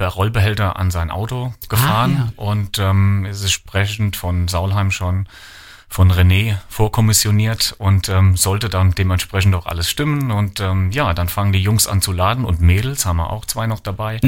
Rollbehälter 0.00 0.76
an 0.76 0.90
sein 0.90 1.10
Auto 1.10 1.54
gefahren 1.68 2.32
und 2.36 2.78
ähm, 2.78 3.26
es 3.26 3.42
ist 3.42 3.52
sprechend 3.52 4.16
von 4.16 4.48
Saulheim 4.48 4.90
schon 4.90 5.28
von 5.88 6.10
René 6.10 6.56
vorkommissioniert 6.68 7.76
und 7.78 8.08
ähm, 8.08 8.36
sollte 8.36 8.68
dann 8.68 8.92
dementsprechend 8.92 9.54
auch 9.54 9.66
alles 9.66 9.88
stimmen 9.88 10.32
und 10.32 10.58
ähm, 10.58 10.90
ja, 10.90 11.14
dann 11.14 11.28
fangen 11.28 11.52
die 11.52 11.62
Jungs 11.62 11.86
an 11.86 12.02
zu 12.02 12.12
laden 12.12 12.44
und 12.44 12.60
Mädels 12.60 13.06
haben 13.06 13.18
wir 13.18 13.30
auch 13.30 13.44
zwei 13.44 13.68
noch 13.68 13.80
dabei. 13.80 14.18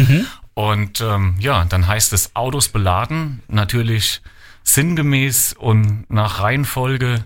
Und 0.55 1.01
ähm, 1.01 1.35
ja, 1.39 1.65
dann 1.65 1.87
heißt 1.87 2.13
es 2.13 2.37
Autos 2.37 2.69
beladen, 2.69 3.43
natürlich 3.49 4.23
sinngemäß 4.63 5.55
und 5.55 6.09
nach 6.09 6.41
Reihenfolge 6.41 7.25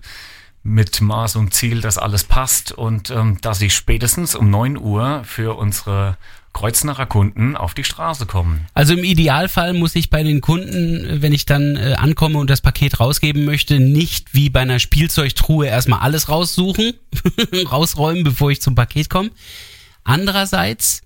mit 0.63 1.01
Maß 1.01 1.37
und 1.37 1.55
Ziel, 1.55 1.81
dass 1.81 1.97
alles 1.97 2.25
passt 2.25 2.73
und 2.73 3.11
ähm, 3.11 3.39
dass 3.41 3.59
sie 3.59 3.71
spätestens 3.71 4.35
um 4.35 4.51
9 4.51 4.79
Uhr 4.79 5.23
für 5.25 5.57
unsere 5.57 6.17
Kreuznacher 6.52 7.07
Kunden 7.07 7.57
auf 7.57 7.75
die 7.75 7.85
Straße 7.85 8.26
kommen. 8.26 8.66
Also 8.75 8.95
im 8.95 9.04
Idealfall 9.04 9.73
muss 9.73 9.95
ich 9.95 10.11
bei 10.11 10.23
den 10.23 10.40
Kunden, 10.40 11.23
wenn 11.23 11.33
ich 11.33 11.47
dann 11.47 11.76
äh, 11.76 11.95
ankomme 11.97 12.38
und 12.38 12.50
das 12.50 12.61
Paket 12.61 12.99
rausgeben 12.99 13.45
möchte, 13.45 13.78
nicht 13.78 14.35
wie 14.35 14.50
bei 14.50 14.61
einer 14.61 14.80
Spielzeugtruhe 14.80 15.66
erstmal 15.66 16.00
alles 16.00 16.28
raussuchen, 16.28 16.95
rausräumen, 17.71 18.25
bevor 18.25 18.50
ich 18.50 18.61
zum 18.61 18.75
Paket 18.75 19.09
komme. 19.09 19.30
Andererseits 20.02 21.02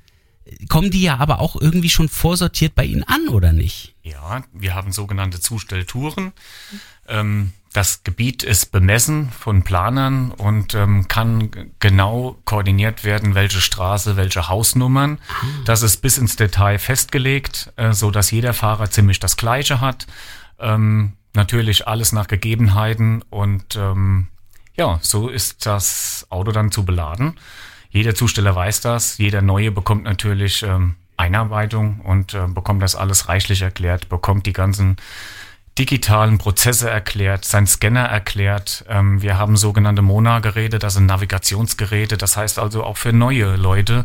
kommen 0.69 0.91
die 0.91 1.03
ja 1.03 1.19
aber 1.19 1.41
auch 1.41 1.61
irgendwie 1.61 1.91
schon 1.91 2.09
vorsortiert 2.09 2.75
bei 2.75 2.85
Ihnen 2.85 3.03
an, 3.03 3.29
oder 3.29 3.53
nicht? 3.53 3.95
Ja, 4.03 4.45
wir 4.53 4.75
haben 4.75 4.93
sogenannte 4.93 5.41
Zustelltouren. 5.41 6.33
Ähm, 7.09 7.53
das 7.75 8.05
Gebiet 8.05 8.45
ist 8.45 8.71
bemessen 8.71 9.31
von 9.31 9.65
Planern 9.65 10.31
und 10.31 10.75
ähm, 10.75 11.09
kann 11.09 11.51
genau 11.81 12.37
koordiniert 12.45 13.03
werden, 13.03 13.35
welche 13.35 13.61
Straße, 13.61 14.17
welche 14.17 14.49
Hausnummern. 14.49 15.19
Das 15.65 15.83
ist 15.83 15.97
bis 15.97 16.17
ins 16.17 16.37
Detail 16.37 16.79
festgelegt, 16.79 17.73
äh, 17.75 17.93
so 17.93 18.13
dass 18.13 18.31
jeder 18.31 18.55
Fahrer 18.55 18.91
ziemlich 18.91 19.19
das 19.19 19.37
Gleiche 19.37 19.81
hat. 19.81 20.07
Ähm, 20.61 21.15
natürlich 21.35 21.89
alles 21.89 22.13
nach 22.13 22.29
Gegebenheiten 22.29 23.23
und 23.29 23.75
ähm, 23.75 24.29
ja, 24.77 25.01
so 25.03 25.29
ist 25.29 25.67
das 25.67 26.29
Auto 26.31 26.53
dann 26.53 26.71
zu 26.71 26.85
beladen. 26.85 27.35
Jeder 27.91 28.15
Zusteller 28.15 28.55
weiß 28.55 28.83
das, 28.83 29.19
jeder 29.19 29.43
Neue 29.43 29.73
bekommt 29.73 30.05
natürlich 30.05 30.63
ähm, 30.63 30.95
Einarbeitung 31.17 32.01
und 32.03 32.35
äh, 32.35 32.47
bekommt 32.47 32.83
das 32.83 32.95
alles 32.95 33.29
reichlich 33.29 33.63
erklärt, 33.63 34.09
bekommt 34.09 34.47
die 34.47 34.53
ganzen 34.53 34.97
digitalen 35.79 36.39
Prozesse 36.39 36.89
erklärt, 36.89 37.45
sein 37.45 37.67
Scanner 37.67 38.05
erklärt. 38.05 38.85
Ähm, 38.89 39.23
wir 39.23 39.39
haben 39.39 39.57
sogenannte 39.57 40.03
Mona-Geräte, 40.03 40.79
das 40.79 40.95
sind 40.95 41.07
Navigationsgeräte. 41.07 42.17
Das 42.17 42.37
heißt 42.37 42.59
also 42.59 42.85
auch 42.85 42.97
für 42.97 43.13
neue 43.13 43.57
Leute 43.57 44.05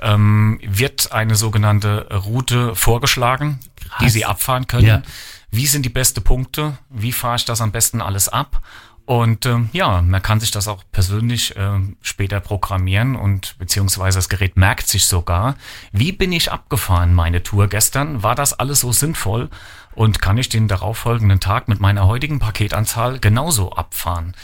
ähm, 0.00 0.60
wird 0.62 1.12
eine 1.12 1.34
sogenannte 1.34 2.06
Route 2.12 2.74
vorgeschlagen, 2.74 3.60
Krass. 3.88 3.98
die 4.00 4.10
sie 4.10 4.24
abfahren 4.24 4.66
können. 4.66 4.86
Ja. 4.86 5.02
Wie 5.50 5.66
sind 5.66 5.86
die 5.86 5.90
besten 5.90 6.22
Punkte? 6.22 6.76
Wie 6.90 7.12
fahre 7.12 7.36
ich 7.36 7.44
das 7.46 7.60
am 7.62 7.72
besten 7.72 8.02
alles 8.02 8.28
ab? 8.28 8.60
Und 9.06 9.46
ähm, 9.46 9.70
ja, 9.72 10.02
man 10.02 10.20
kann 10.20 10.40
sich 10.40 10.50
das 10.50 10.66
auch 10.66 10.82
persönlich 10.90 11.54
ähm, 11.56 11.96
später 12.02 12.40
programmieren 12.40 13.14
und 13.14 13.56
beziehungsweise 13.56 14.18
das 14.18 14.28
Gerät 14.28 14.56
merkt 14.56 14.88
sich 14.88 15.06
sogar, 15.06 15.54
wie 15.92 16.10
bin 16.10 16.32
ich 16.32 16.50
abgefahren 16.50 17.14
meine 17.14 17.44
Tour 17.44 17.68
gestern? 17.68 18.24
War 18.24 18.34
das 18.34 18.52
alles 18.52 18.80
so 18.80 18.90
sinnvoll? 18.90 19.48
Und 19.96 20.20
kann 20.20 20.38
ich 20.38 20.48
den 20.48 20.68
darauffolgenden 20.68 21.40
Tag 21.40 21.66
mit 21.68 21.80
meiner 21.80 22.06
heutigen 22.06 22.38
Paketanzahl 22.38 23.18
genauso 23.18 23.72
abfahren? 23.72 24.34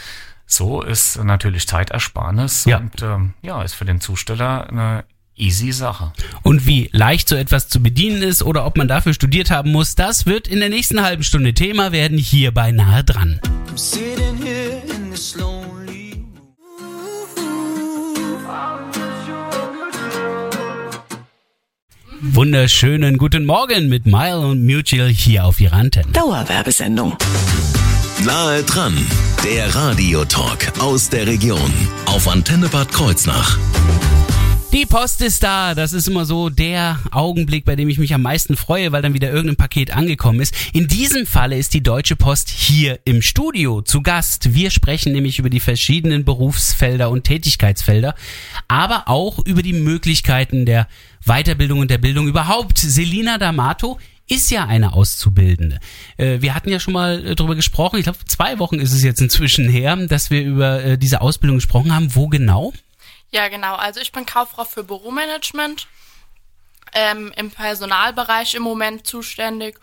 So 0.46 0.82
ist 0.82 1.22
natürlich 1.22 1.68
Zeitersparnis 1.68 2.64
ja. 2.64 2.78
und 2.78 3.00
ähm, 3.02 3.34
ja, 3.42 3.62
ist 3.62 3.74
für 3.74 3.84
den 3.84 4.00
Zusteller 4.00 4.68
eine 4.68 5.04
easy 5.36 5.72
Sache. 5.72 6.12
Und 6.42 6.66
wie 6.66 6.88
leicht 6.92 7.28
so 7.28 7.36
etwas 7.36 7.68
zu 7.68 7.82
bedienen 7.82 8.22
ist 8.22 8.42
oder 8.42 8.66
ob 8.66 8.76
man 8.76 8.88
dafür 8.88 9.14
studiert 9.14 9.50
haben 9.50 9.72
muss, 9.72 9.94
das 9.94 10.26
wird 10.26 10.48
in 10.48 10.60
der 10.60 10.68
nächsten 10.68 11.02
halben 11.02 11.22
Stunde 11.22 11.54
Thema 11.54 11.92
werden 11.92 12.18
hier 12.18 12.52
bei 12.52 12.70
Nahe 12.70 13.04
dran. 13.04 13.40
Wunderschönen 22.24 23.18
guten 23.18 23.44
Morgen 23.44 23.88
mit 23.88 24.06
Mile 24.06 24.38
und 24.38 24.64
Mutual 24.64 25.08
hier 25.08 25.44
auf 25.44 25.58
Ihrer 25.60 25.72
Antenne. 25.72 26.12
Dauerwerbesendung. 26.12 27.16
Nahe 28.24 28.62
dran, 28.62 28.96
der 29.44 29.74
Radiotalk 29.74 30.72
aus 30.78 31.08
der 31.08 31.26
Region 31.26 31.72
auf 32.06 32.28
Antenne 32.28 32.68
Bad 32.68 32.92
Kreuznach. 32.92 33.58
Die 34.72 34.86
Post 34.86 35.20
ist 35.20 35.42
da. 35.42 35.74
Das 35.74 35.92
ist 35.92 36.08
immer 36.08 36.24
so 36.24 36.48
der 36.48 36.98
Augenblick, 37.10 37.66
bei 37.66 37.76
dem 37.76 37.90
ich 37.90 37.98
mich 37.98 38.14
am 38.14 38.22
meisten 38.22 38.56
freue, 38.56 38.90
weil 38.90 39.02
dann 39.02 39.12
wieder 39.12 39.30
irgendein 39.30 39.56
Paket 39.56 39.90
angekommen 39.94 40.40
ist. 40.40 40.54
In 40.72 40.88
diesem 40.88 41.26
Falle 41.26 41.58
ist 41.58 41.74
die 41.74 41.82
Deutsche 41.82 42.16
Post 42.16 42.48
hier 42.48 42.98
im 43.04 43.20
Studio 43.20 43.82
zu 43.82 44.00
Gast. 44.00 44.54
Wir 44.54 44.70
sprechen 44.70 45.12
nämlich 45.12 45.38
über 45.38 45.50
die 45.50 45.60
verschiedenen 45.60 46.24
Berufsfelder 46.24 47.10
und 47.10 47.24
Tätigkeitsfelder, 47.24 48.14
aber 48.66 49.08
auch 49.08 49.44
über 49.44 49.60
die 49.60 49.74
Möglichkeiten 49.74 50.64
der 50.64 50.88
Weiterbildung 51.26 51.80
und 51.80 51.90
der 51.90 51.98
Bildung 51.98 52.26
überhaupt. 52.26 52.78
Selina 52.78 53.36
D'Amato 53.36 53.98
ist 54.26 54.50
ja 54.50 54.64
eine 54.64 54.94
Auszubildende. 54.94 55.80
Äh, 56.16 56.40
wir 56.40 56.54
hatten 56.54 56.70
ja 56.70 56.80
schon 56.80 56.94
mal 56.94 57.26
äh, 57.26 57.34
darüber 57.34 57.56
gesprochen, 57.56 57.98
ich 57.98 58.04
glaube 58.04 58.20
zwei 58.26 58.58
Wochen 58.58 58.76
ist 58.76 58.94
es 58.94 59.02
jetzt 59.02 59.20
inzwischen 59.20 59.68
her, 59.68 59.94
dass 59.96 60.30
wir 60.30 60.42
über 60.42 60.82
äh, 60.82 60.96
diese 60.96 61.20
Ausbildung 61.20 61.58
gesprochen 61.58 61.94
haben. 61.94 62.14
Wo 62.14 62.28
genau? 62.28 62.72
Ja, 63.32 63.48
genau. 63.48 63.74
Also 63.74 64.00
ich 64.00 64.12
bin 64.12 64.26
Kauffrau 64.26 64.64
für 64.64 64.84
Büromanagement, 64.84 65.88
ähm, 66.94 67.32
im 67.36 67.50
Personalbereich 67.50 68.54
im 68.54 68.62
Moment 68.62 69.06
zuständig 69.06 69.78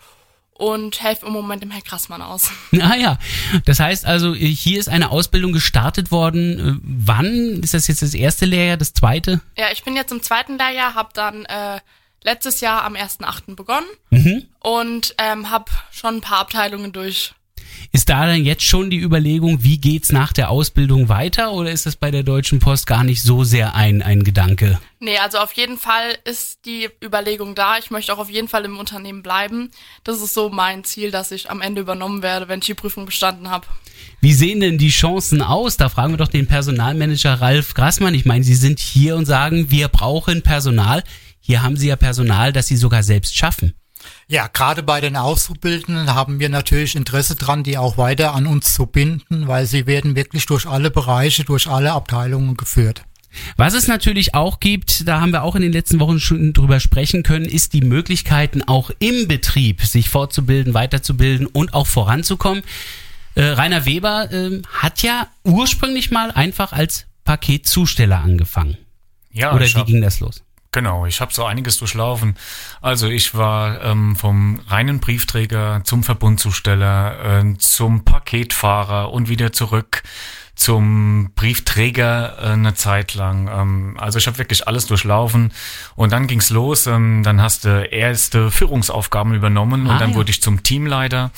und 0.54 1.02
helfe 1.02 1.26
im 1.26 1.32
Moment 1.32 1.62
dem 1.62 1.70
Herrn 1.70 1.82
Krassmann 1.82 2.22
aus. 2.22 2.50
Ah 2.80 2.94
ja, 2.94 3.18
das 3.64 3.80
heißt 3.80 4.06
also, 4.06 4.34
hier 4.34 4.78
ist 4.78 4.88
eine 4.88 5.10
Ausbildung 5.10 5.52
gestartet 5.52 6.10
worden. 6.10 6.80
Wann? 6.84 7.60
Ist 7.62 7.74
das 7.74 7.88
jetzt 7.88 8.02
das 8.02 8.14
erste 8.14 8.46
Lehrjahr, 8.46 8.76
das 8.76 8.94
zweite? 8.94 9.40
Ja, 9.56 9.70
ich 9.72 9.82
bin 9.82 9.96
jetzt 9.96 10.12
im 10.12 10.22
zweiten 10.22 10.56
Lehrjahr, 10.56 10.94
habe 10.94 11.10
dann 11.14 11.44
äh, 11.46 11.80
letztes 12.22 12.60
Jahr 12.60 12.84
am 12.84 12.94
1.8. 12.94 13.56
begonnen 13.56 13.86
mhm. 14.10 14.46
und 14.60 15.14
ähm, 15.18 15.50
habe 15.50 15.70
schon 15.90 16.16
ein 16.16 16.20
paar 16.20 16.38
Abteilungen 16.38 16.92
durch. 16.92 17.34
Ist 17.92 18.08
da 18.08 18.26
dann 18.26 18.44
jetzt 18.44 18.62
schon 18.62 18.90
die 18.90 18.98
Überlegung, 18.98 19.62
wie 19.62 19.78
geht's 19.78 20.12
nach 20.12 20.32
der 20.32 20.50
Ausbildung 20.50 21.08
weiter 21.08 21.52
oder 21.52 21.70
ist 21.70 21.86
das 21.86 21.96
bei 21.96 22.10
der 22.10 22.22
Deutschen 22.22 22.58
Post 22.58 22.86
gar 22.86 23.04
nicht 23.04 23.22
so 23.22 23.44
sehr 23.44 23.74
ein, 23.74 24.02
ein 24.02 24.22
Gedanke? 24.22 24.80
Nee, 25.00 25.18
also 25.18 25.38
auf 25.38 25.52
jeden 25.52 25.78
Fall 25.78 26.16
ist 26.24 26.66
die 26.66 26.88
Überlegung 27.02 27.54
da. 27.54 27.78
Ich 27.78 27.90
möchte 27.90 28.12
auch 28.12 28.18
auf 28.18 28.30
jeden 28.30 28.48
Fall 28.48 28.64
im 28.64 28.78
Unternehmen 28.78 29.22
bleiben. 29.22 29.70
Das 30.04 30.20
ist 30.20 30.34
so 30.34 30.50
mein 30.50 30.84
Ziel, 30.84 31.10
dass 31.10 31.30
ich 31.30 31.50
am 31.50 31.62
Ende 31.62 31.80
übernommen 31.80 32.22
werde, 32.22 32.48
wenn 32.48 32.60
ich 32.60 32.66
die 32.66 32.74
Prüfung 32.74 33.06
bestanden 33.06 33.48
habe. 33.48 33.66
Wie 34.20 34.34
sehen 34.34 34.60
denn 34.60 34.76
die 34.76 34.90
Chancen 34.90 35.40
aus? 35.40 35.78
Da 35.78 35.88
fragen 35.88 36.12
wir 36.12 36.18
doch 36.18 36.28
den 36.28 36.46
Personalmanager 36.46 37.40
Ralf 37.40 37.72
Grassmann. 37.72 38.14
Ich 38.14 38.26
meine, 38.26 38.44
Sie 38.44 38.54
sind 38.54 38.78
hier 38.78 39.16
und 39.16 39.24
sagen, 39.24 39.70
wir 39.70 39.88
brauchen 39.88 40.42
Personal. 40.42 41.02
Hier 41.40 41.62
haben 41.62 41.76
Sie 41.76 41.88
ja 41.88 41.96
Personal, 41.96 42.52
das 42.52 42.66
Sie 42.66 42.76
sogar 42.76 43.02
selbst 43.02 43.34
schaffen. 43.34 43.74
Ja, 44.28 44.46
gerade 44.46 44.82
bei 44.82 45.00
den 45.00 45.16
Auszubildenden 45.16 46.14
haben 46.14 46.38
wir 46.40 46.48
natürlich 46.48 46.94
Interesse 46.94 47.34
dran, 47.34 47.62
die 47.62 47.78
auch 47.78 47.98
weiter 47.98 48.34
an 48.34 48.46
uns 48.46 48.74
zu 48.74 48.86
binden, 48.86 49.48
weil 49.48 49.66
sie 49.66 49.86
werden 49.86 50.14
wirklich 50.16 50.46
durch 50.46 50.66
alle 50.66 50.90
Bereiche, 50.90 51.44
durch 51.44 51.66
alle 51.66 51.92
Abteilungen 51.92 52.56
geführt. 52.56 53.02
Was 53.56 53.74
es 53.74 53.86
natürlich 53.86 54.34
auch 54.34 54.58
gibt, 54.60 55.06
da 55.06 55.20
haben 55.20 55.32
wir 55.32 55.42
auch 55.42 55.54
in 55.54 55.62
den 55.62 55.72
letzten 55.72 56.00
Wochen 56.00 56.18
schon 56.18 56.52
drüber 56.52 56.80
sprechen 56.80 57.22
können, 57.22 57.44
ist 57.44 57.72
die 57.72 57.80
Möglichkeiten 57.80 58.62
auch 58.62 58.90
im 58.98 59.28
Betrieb 59.28 59.82
sich 59.82 60.08
fortzubilden, 60.08 60.74
weiterzubilden 60.74 61.46
und 61.46 61.74
auch 61.74 61.86
voranzukommen. 61.86 62.62
Äh, 63.36 63.44
Rainer 63.44 63.86
Weber 63.86 64.32
äh, 64.32 64.60
hat 64.72 65.02
ja 65.02 65.28
ursprünglich 65.44 66.10
mal 66.10 66.32
einfach 66.32 66.72
als 66.72 67.06
Paketzusteller 67.24 68.18
angefangen. 68.18 68.76
Ja, 69.32 69.54
Oder 69.54 69.66
wie 69.66 69.84
ging 69.84 70.02
das 70.02 70.18
los? 70.18 70.42
Genau, 70.72 71.04
ich 71.04 71.20
habe 71.20 71.32
so 71.32 71.44
einiges 71.44 71.78
durchlaufen. 71.78 72.36
Also 72.80 73.08
ich 73.08 73.34
war 73.34 73.82
ähm, 73.82 74.14
vom 74.14 74.60
reinen 74.68 75.00
Briefträger 75.00 75.80
zum 75.82 76.04
Verbundzusteller, 76.04 77.42
äh, 77.42 77.58
zum 77.58 78.04
Paketfahrer 78.04 79.12
und 79.12 79.28
wieder 79.28 79.52
zurück 79.52 80.02
zum 80.54 81.32
Briefträger 81.34 82.36
äh, 82.38 82.46
eine 82.52 82.74
Zeit 82.74 83.14
lang. 83.14 83.48
Ähm, 83.48 83.96
also 83.98 84.18
ich 84.18 84.26
habe 84.26 84.38
wirklich 84.38 84.68
alles 84.68 84.86
durchlaufen 84.86 85.52
und 85.96 86.12
dann 86.12 86.26
ging's 86.26 86.50
los. 86.50 86.86
Ähm, 86.86 87.22
dann 87.24 87.42
hast 87.42 87.64
du 87.64 87.82
erste 87.82 88.50
Führungsaufgaben 88.50 89.34
übernommen 89.34 89.86
und 89.86 89.92
ah, 89.92 89.98
dann 89.98 90.10
ja. 90.10 90.16
wurde 90.16 90.30
ich 90.30 90.42
zum 90.42 90.62
Teamleiter. 90.62 91.32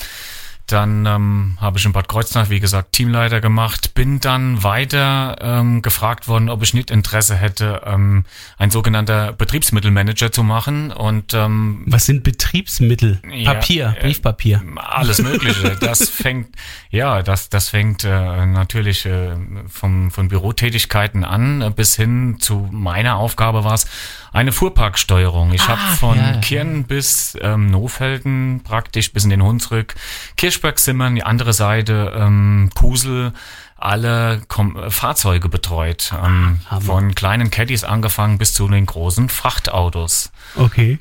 Dann 0.67 1.05
ähm, 1.05 1.57
habe 1.59 1.77
ich 1.77 1.85
in 1.85 1.91
Bad 1.91 2.07
Kreuznach, 2.07 2.49
wie 2.49 2.59
gesagt, 2.59 2.93
Teamleiter 2.93 3.41
gemacht. 3.41 3.93
Bin 3.93 4.19
dann 4.19 4.63
weiter 4.63 5.37
ähm, 5.41 5.81
gefragt 5.81 6.27
worden, 6.27 6.49
ob 6.49 6.63
ich 6.63 6.73
nicht 6.73 6.89
Interesse 6.89 7.35
hätte, 7.35 7.81
ähm, 7.85 8.25
ein 8.57 8.71
sogenannter 8.71 9.33
Betriebsmittelmanager 9.33 10.31
zu 10.31 10.43
machen. 10.43 10.91
Und 10.91 11.33
ähm, 11.33 11.83
was 11.87 12.05
sind 12.05 12.23
Betriebsmittel? 12.23 13.21
Papier, 13.43 13.93
ja, 13.95 14.01
Briefpapier. 14.01 14.63
Alles 14.75 15.21
Mögliche. 15.21 15.75
das 15.79 16.09
fängt, 16.09 16.55
ja, 16.89 17.21
das 17.21 17.49
das 17.49 17.69
fängt 17.69 18.03
äh, 18.03 18.45
natürlich 18.45 19.05
äh, 19.05 19.35
vom 19.67 20.11
von 20.11 20.27
Bürotätigkeiten 20.27 21.23
an 21.23 21.61
äh, 21.61 21.69
bis 21.69 21.95
hin 21.95 22.37
zu 22.39 22.67
meiner 22.71 23.17
Aufgabe 23.17 23.63
war 23.63 23.73
es 23.73 23.87
eine 24.33 24.51
Fuhrparksteuerung. 24.51 25.53
Ich 25.53 25.61
ah, 25.61 25.67
habe 25.69 25.97
von 25.97 26.17
ja, 26.17 26.37
Kirn 26.37 26.83
bis 26.83 27.37
ähm, 27.39 27.67
Nofelden 27.67 28.61
praktisch 28.63 29.13
bis 29.13 29.23
in 29.23 29.29
den 29.29 29.43
Hunsrück, 29.43 29.95
Kirchberg-Simmern, 30.35 31.15
die 31.15 31.23
andere 31.23 31.53
Seite, 31.53 32.11
ähm, 32.15 32.71
Kusel, 32.73 33.31
alle 33.77 34.41
Kom 34.47 34.75
äh, 34.75 34.89
Fahrzeuge 34.89 35.49
betreut. 35.49 36.13
Ähm, 36.13 36.59
ah, 36.69 36.79
von 36.79 37.15
kleinen 37.15 37.51
Caddies 37.51 37.83
angefangen 37.83 38.39
bis 38.39 38.53
zu 38.53 38.67
den 38.67 38.85
großen 38.87 39.29
Frachtautos. 39.29 40.31
Okay. 40.55 40.99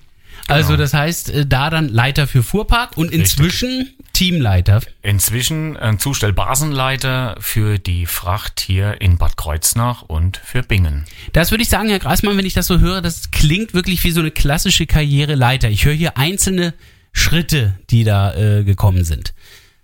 Also 0.49 0.73
genau. 0.73 0.83
das 0.83 0.93
heißt, 0.93 1.31
äh, 1.31 1.47
da 1.47 1.71
dann 1.71 1.89
Leiter 1.89 2.27
für 2.27 2.43
Fuhrpark 2.43 2.97
und 2.97 3.11
inzwischen. 3.11 3.95
Teamleiter. 4.23 4.81
Inzwischen 5.03 5.77
ein 5.77 5.99
Zustellbasenleiter 5.99 7.35
für 7.41 7.81
die 7.81 8.07
Fracht 8.07 8.61
hier 8.61 9.01
in 9.01 9.19
Bad 9.19 9.37
Kreuznach 9.37 10.03
und 10.03 10.37
für 10.37 10.63
Bingen. 10.63 11.07
Das 11.33 11.51
würde 11.51 11.63
ich 11.63 11.69
sagen, 11.69 11.89
Herr 11.89 11.99
Grasmann, 11.99 12.39
wenn 12.39 12.47
ich 12.47 12.55
das 12.55 12.69
so 12.69 12.79
höre, 12.79 13.03
das 13.03 13.33
klingt 13.33 13.75
wirklich 13.75 14.05
wie 14.05 14.13
so 14.13 14.21
eine 14.21 14.31
klassische 14.31 14.87
Karriereleiter. 14.87 15.71
Ich 15.71 15.85
höre 15.85 15.95
hier 15.95 16.19
einzelne 16.19 16.73
Schritte, 17.13 17.77
die 17.91 18.05
da 18.05 18.33
äh, 18.35 18.63
gekommen 18.63 19.03
sind. 19.03 19.35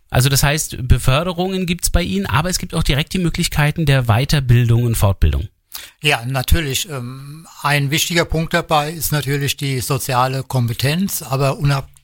Also 0.08 0.28
das 0.28 0.44
heißt, 0.44 0.86
Beförderungen 0.86 1.66
gibt's 1.66 1.90
bei 1.90 2.04
Ihnen, 2.04 2.26
aber 2.26 2.48
es 2.48 2.60
gibt 2.60 2.76
auch 2.76 2.84
direkt 2.84 3.14
die 3.14 3.18
Möglichkeiten 3.18 3.86
der 3.86 4.04
Weiterbildung 4.04 4.84
und 4.84 4.94
Fortbildung. 4.94 5.48
Ja, 6.00 6.24
natürlich. 6.24 6.88
Ähm, 6.88 7.46
ein 7.62 7.90
wichtiger 7.90 8.24
Punkt 8.24 8.54
dabei 8.54 8.92
ist 8.92 9.10
natürlich 9.10 9.56
die 9.56 9.80
soziale 9.80 10.44
Kompetenz, 10.44 11.22
aber 11.22 11.58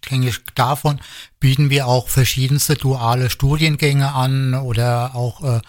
unabhängig 0.04 0.40
davon 0.54 1.00
bieten 1.40 1.70
wir 1.70 1.87
auch 1.87 2.08
verschiedenste 2.08 2.75
duale 2.75 3.30
Studiengänge 3.30 4.12
an 4.12 4.54
oder 4.54 5.14
auch 5.14 5.42
äh, 5.42 5.61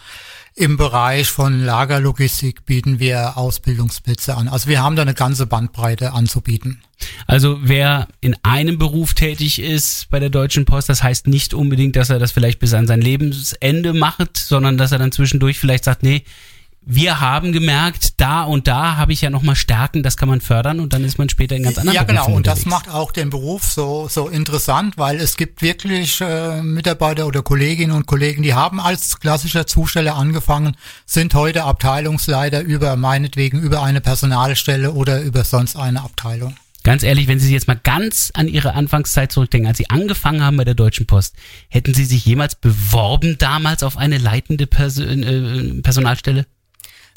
im 0.58 0.78
Bereich 0.78 1.28
von 1.28 1.60
Lagerlogistik 1.60 2.66
bieten 2.66 3.00
wir 3.00 3.38
Ausbildungsplätze 3.38 4.38
an. 4.38 4.48
Also 4.48 4.70
wir 4.70 4.82
haben 4.82 4.96
da 4.96 5.02
eine 5.02 5.14
ganze 5.14 5.48
Bandbreite 5.48 6.14
anzubieten. 6.14 6.82
Also 7.28 7.60
wer 7.62 8.08
in 8.22 8.38
einem 8.44 8.78
Beruf 8.78 9.14
tätig 9.14 9.60
ist 9.60 10.10
bei 10.10 10.20
der 10.20 10.30
Deutschen 10.30 10.64
Post, 10.64 10.88
das 10.88 11.04
heißt 11.04 11.28
nicht 11.28 11.54
unbedingt, 11.54 11.98
dass 11.98 12.10
er 12.10 12.20
das 12.20 12.32
vielleicht 12.32 12.60
bis 12.60 12.74
an 12.74 12.88
sein 12.88 13.02
Lebensende 13.02 13.92
macht, 13.92 14.38
sondern 14.38 14.78
dass 14.78 14.94
er 14.94 15.00
dann 15.00 15.12
zwischendurch 15.12 15.60
vielleicht 15.60 15.84
sagt, 15.84 16.04
nee, 16.04 16.24
wir 16.86 17.20
haben 17.20 17.52
gemerkt, 17.52 18.22
da 18.22 18.44
und 18.44 18.68
da 18.68 18.96
habe 18.96 19.12
ich 19.12 19.22
ja 19.22 19.32
nochmal 19.32 19.56
Stärken, 19.56 20.04
das 20.04 20.18
kann 20.18 20.30
man 20.30 20.40
fördern 20.40 20.80
und 20.80 20.94
dann 20.94 21.04
ist 21.04 21.18
man 21.18 21.30
später 21.30 21.56
in 21.56 21.64
ganz 21.64 21.80
anderen 21.80 21.96
Ja, 21.96 22.04
genau. 22.04 22.22
Berufen 22.22 22.38
Und 22.38 22.48
das 22.48 22.66
macht 22.66 22.90
auch 22.90 23.12
den 23.12 23.32
Beruf 23.32 23.64
so, 23.64 24.08
so 24.08 24.30
interessant, 24.30 24.98
weil 24.98 25.18
es 25.18 25.36
gibt 25.36 25.64
wirklich 25.64 26.22
äh, 26.22 26.62
Mitarbeiter 26.62 27.26
oder 27.26 27.42
Kolleginnen 27.42 27.92
und 27.92 28.06
Kollegen, 28.06 28.44
die 28.44 28.54
haben 28.54 28.80
als 28.80 29.20
klassischer 29.20 29.66
Zusteller 29.66 30.16
angefangen, 30.16 30.78
sind 31.08 31.34
heute 31.34 31.64
Abteilungsleiter 31.64 32.62
über 32.62 32.96
meinetwegen 32.96 33.60
über 33.60 33.82
eine 33.82 34.00
Personalstelle 34.00 34.92
oder 34.92 35.22
über 35.22 35.44
sonst 35.44 35.76
eine 35.76 36.04
Abteilung. 36.04 36.56
Ganz 36.84 37.02
ehrlich, 37.02 37.28
wenn 37.28 37.40
Sie 37.40 37.46
sich 37.46 37.54
jetzt 37.54 37.68
mal 37.68 37.80
ganz 37.84 38.30
an 38.36 38.48
Ihre 38.48 38.76
Anfangszeit 38.76 39.32
zurückdenken, 39.32 39.68
als 39.68 39.80
Sie 39.80 39.90
angefangen 39.90 40.44
haben 40.44 40.56
bei 40.56 40.66
der 40.66 40.76
Deutschen 40.76 41.08
Post, 41.08 41.36
hätten 41.68 41.96
Sie 41.96 42.06
sich 42.06 42.24
jemals 42.24 42.54
beworben 42.54 43.40
damals 43.40 43.82
auf 43.82 43.98
eine 43.98 44.20
leitende 44.20 44.68
Perso 44.68 45.02
äh, 45.02 45.82
Personalstelle? 45.82 46.46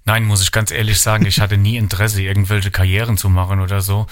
Nein, 0.08 0.24
muss 0.24 0.40
ich 0.40 0.52
ganz 0.52 0.70
ehrlich 0.70 1.02
sagen, 1.02 1.26
ich 1.26 1.38
hatte 1.38 1.58
nie 1.58 1.76
Interesse, 1.76 2.22
irgendwelche 2.22 2.70
Karrieren 2.70 3.18
zu 3.18 3.28
machen 3.28 3.60
oder 3.60 3.82
so. 3.82 4.06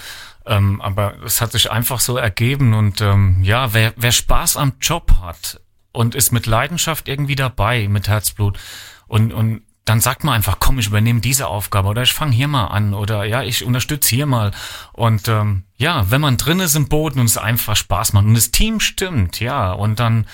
Ähm, 0.45 0.79
aber 0.79 1.15
es 1.25 1.41
hat 1.41 1.51
sich 1.51 1.71
einfach 1.71 1.99
so 1.99 2.17
ergeben 2.17 2.75
und 2.75 3.01
ähm, 3.01 3.39
ja, 3.41 3.73
wer, 3.73 3.93
wer 3.95 4.11
Spaß 4.11 4.57
am 4.57 4.73
Job 4.79 5.15
hat 5.23 5.59
und 5.93 6.13
ist 6.13 6.31
mit 6.31 6.45
Leidenschaft 6.45 7.07
irgendwie 7.07 7.35
dabei, 7.35 7.87
mit 7.87 8.07
Herzblut 8.07 8.59
und, 9.07 9.33
und 9.33 9.63
dann 9.85 9.99
sagt 9.99 10.23
man 10.23 10.35
einfach, 10.35 10.57
komm, 10.59 10.77
ich 10.77 10.85
übernehme 10.85 11.19
diese 11.19 11.47
Aufgabe 11.47 11.87
oder 11.87 12.03
ich 12.03 12.13
fange 12.13 12.33
hier 12.33 12.47
mal 12.47 12.67
an 12.67 12.93
oder 12.93 13.23
ja, 13.23 13.41
ich 13.41 13.65
unterstütze 13.65 14.15
hier 14.15 14.27
mal. 14.27 14.51
Und 14.93 15.27
ähm, 15.27 15.63
ja, 15.77 16.11
wenn 16.11 16.21
man 16.21 16.37
drin 16.37 16.59
ist 16.59 16.75
im 16.75 16.89
Boden 16.89 17.19
und 17.19 17.25
es 17.25 17.39
einfach 17.39 17.75
Spaß 17.75 18.13
macht 18.13 18.25
und 18.25 18.35
das 18.35 18.51
Team 18.51 18.79
stimmt, 18.81 19.39
ja, 19.39 19.71
und 19.71 19.99
dann, 19.99 20.27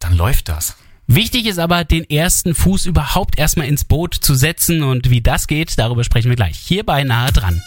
dann 0.00 0.14
läuft 0.14 0.50
das. 0.50 0.76
Wichtig 1.08 1.46
ist 1.46 1.58
aber, 1.58 1.84
den 1.84 2.08
ersten 2.10 2.54
Fuß 2.54 2.86
überhaupt 2.86 3.38
erstmal 3.38 3.68
ins 3.68 3.84
Boot 3.84 4.14
zu 4.14 4.34
setzen 4.34 4.82
und 4.82 5.10
wie 5.10 5.20
das 5.20 5.46
geht, 5.46 5.78
darüber 5.78 6.02
sprechen 6.02 6.28
wir 6.28 6.36
gleich. 6.36 6.58
Hier 6.58 6.84
bei 6.84 7.04
Nahe 7.04 7.32
dran. 7.32 7.62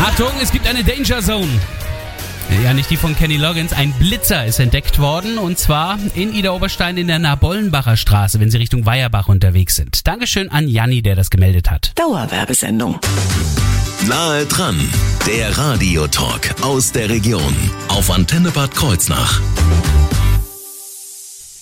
Achtung, 0.00 0.32
es 0.42 0.50
gibt 0.50 0.66
eine 0.66 0.82
Danger 0.82 1.20
Zone. 1.20 1.48
Ja, 2.64 2.72
nicht 2.72 2.90
die 2.90 2.96
von 2.96 3.14
Kenny 3.14 3.36
Loggins. 3.36 3.72
Ein 3.72 3.92
Blitzer 3.92 4.46
ist 4.46 4.58
entdeckt 4.58 4.98
worden 4.98 5.38
und 5.38 5.58
zwar 5.58 5.98
in 6.14 6.34
Ida 6.34 6.52
Oberstein 6.52 6.96
in 6.96 7.06
der 7.06 7.18
Nabollenbacher 7.18 7.96
Straße, 7.96 8.40
wenn 8.40 8.50
Sie 8.50 8.56
Richtung 8.56 8.86
Weierbach 8.86 9.28
unterwegs 9.28 9.76
sind. 9.76 10.06
Dankeschön 10.06 10.50
an 10.50 10.66
Janni, 10.66 11.02
der 11.02 11.14
das 11.14 11.30
gemeldet 11.30 11.70
hat. 11.70 11.92
Dauerwerbesendung. 11.96 12.98
Nahe 14.06 14.46
dran, 14.46 14.78
der 15.26 15.58
Radiotalk 15.58 16.54
aus 16.62 16.92
der 16.92 17.08
Region 17.08 17.54
auf 17.88 18.10
Antenne 18.10 18.50
Bad 18.52 18.74
Kreuznach. 18.74 19.40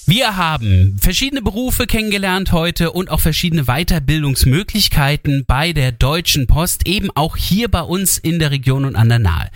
Wir 0.05 0.37
haben 0.37 0.99
verschiedene 1.01 1.41
Berufe 1.41 1.87
kennengelernt 1.87 2.53
heute 2.53 2.93
und 2.93 3.11
auch 3.11 3.21
verschiedene 3.21 3.65
Weiterbildungsmöglichkeiten 3.65 5.45
bei 5.47 5.73
der 5.73 5.93
Deutschen 5.93 6.47
Post, 6.47 6.87
eben 6.87 7.11
auch 7.15 7.37
hier 7.37 7.69
bei 7.69 7.81
uns 7.81 8.19
in 8.19 8.39
der 8.39 8.51
Region 8.51 8.85
und 8.85 8.97
an 8.97 9.09
der 9.09 9.19
Nahe. 9.19 9.51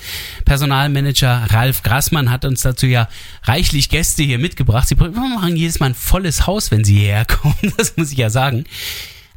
Personalmanager 0.47 1.49
Ralf 1.51 1.83
Grassmann 1.83 2.31
hat 2.31 2.47
uns 2.47 2.63
dazu 2.63 2.87
ja 2.87 3.09
reichlich 3.45 3.91
Gäste 3.91 4.23
hier 4.23 4.39
mitgebracht. 4.39 4.89
Sie 4.89 4.97
machen 4.97 5.55
jedes 5.55 5.81
Mal 5.81 5.91
ein 5.91 5.95
volles 5.95 6.47
Haus, 6.47 6.71
wenn 6.71 6.83
sie 6.83 6.97
hierher 6.97 7.25
kommen, 7.27 7.75
das 7.77 7.97
muss 7.97 8.11
ich 8.11 8.19
ja 8.19 8.31
sagen. 8.31 8.65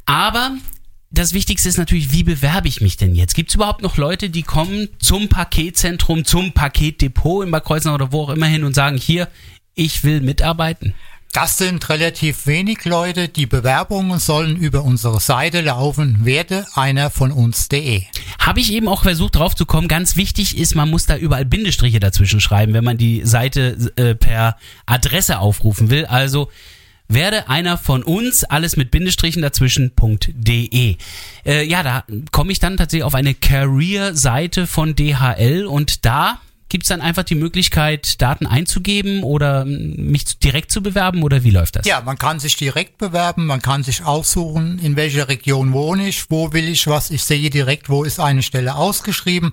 Aber 0.06 0.56
das 1.14 1.32
Wichtigste 1.32 1.68
ist 1.68 1.78
natürlich, 1.78 2.12
wie 2.12 2.24
bewerbe 2.24 2.68
ich 2.68 2.80
mich 2.80 2.96
denn 2.96 3.14
jetzt? 3.14 3.34
Gibt 3.34 3.50
es 3.50 3.54
überhaupt 3.54 3.82
noch 3.82 3.96
Leute, 3.96 4.30
die 4.30 4.42
kommen 4.42 4.88
zum 4.98 5.28
Paketzentrum, 5.28 6.24
zum 6.24 6.52
Paketdepot 6.52 7.44
in 7.44 7.50
Bad 7.50 7.64
Kreuznach 7.64 7.94
oder 7.94 8.12
wo 8.12 8.22
auch 8.22 8.30
immer 8.30 8.46
hin 8.46 8.64
und 8.64 8.74
sagen, 8.74 8.96
hier, 8.96 9.28
ich 9.74 10.04
will 10.04 10.20
mitarbeiten? 10.20 10.94
Das 11.32 11.58
sind 11.58 11.88
relativ 11.88 12.46
wenig 12.46 12.84
Leute. 12.84 13.28
Die 13.28 13.46
Bewerbungen 13.46 14.20
sollen 14.20 14.56
über 14.56 14.84
unsere 14.84 15.18
Seite 15.18 15.62
laufen. 15.62 16.24
Werde 16.24 16.64
einer 16.74 17.10
von 17.10 17.32
uns.de. 17.32 18.02
Habe 18.38 18.60
ich 18.60 18.72
eben 18.72 18.86
auch 18.86 19.02
versucht 19.02 19.34
drauf 19.34 19.56
zu 19.56 19.66
kommen. 19.66 19.88
Ganz 19.88 20.16
wichtig 20.16 20.56
ist, 20.56 20.76
man 20.76 20.90
muss 20.90 21.06
da 21.06 21.16
überall 21.16 21.44
Bindestriche 21.44 21.98
dazwischen 21.98 22.40
schreiben, 22.40 22.72
wenn 22.72 22.84
man 22.84 22.98
die 22.98 23.22
Seite 23.24 23.92
äh, 23.96 24.14
per 24.14 24.56
Adresse 24.86 25.40
aufrufen 25.40 25.90
will. 25.90 26.06
Also 26.06 26.50
werde 27.08 27.48
einer 27.48 27.76
von 27.78 28.02
uns, 28.02 28.44
alles 28.44 28.76
mit 28.76 28.90
Bindestrichen 28.90 29.42
dazwischen.de. 29.42 30.96
Äh, 31.44 31.64
ja, 31.64 31.82
da 31.82 32.04
komme 32.32 32.52
ich 32.52 32.58
dann 32.58 32.76
tatsächlich 32.76 33.04
auf 33.04 33.14
eine 33.14 33.34
Career-Seite 33.34 34.66
von 34.66 34.94
DHL 34.94 35.66
und 35.66 36.04
da 36.04 36.40
Gibt 36.74 36.86
es 36.86 36.88
dann 36.88 37.02
einfach 37.02 37.22
die 37.22 37.36
Möglichkeit, 37.36 38.20
Daten 38.20 38.48
einzugeben 38.48 39.22
oder 39.22 39.64
mich 39.64 40.40
direkt 40.40 40.72
zu 40.72 40.82
bewerben 40.82 41.22
oder 41.22 41.44
wie 41.44 41.50
läuft 41.50 41.76
das? 41.76 41.86
Ja, 41.86 42.00
man 42.00 42.18
kann 42.18 42.40
sich 42.40 42.56
direkt 42.56 42.98
bewerben, 42.98 43.46
man 43.46 43.62
kann 43.62 43.84
sich 43.84 44.04
aussuchen, 44.04 44.80
in 44.80 44.96
welcher 44.96 45.28
Region 45.28 45.72
wohne 45.72 46.08
ich, 46.08 46.32
wo 46.32 46.52
will 46.52 46.68
ich 46.68 46.88
was. 46.88 47.12
Ich 47.12 47.22
sehe 47.22 47.48
direkt, 47.48 47.90
wo 47.90 48.02
ist 48.02 48.18
eine 48.18 48.42
Stelle 48.42 48.74
ausgeschrieben. 48.74 49.52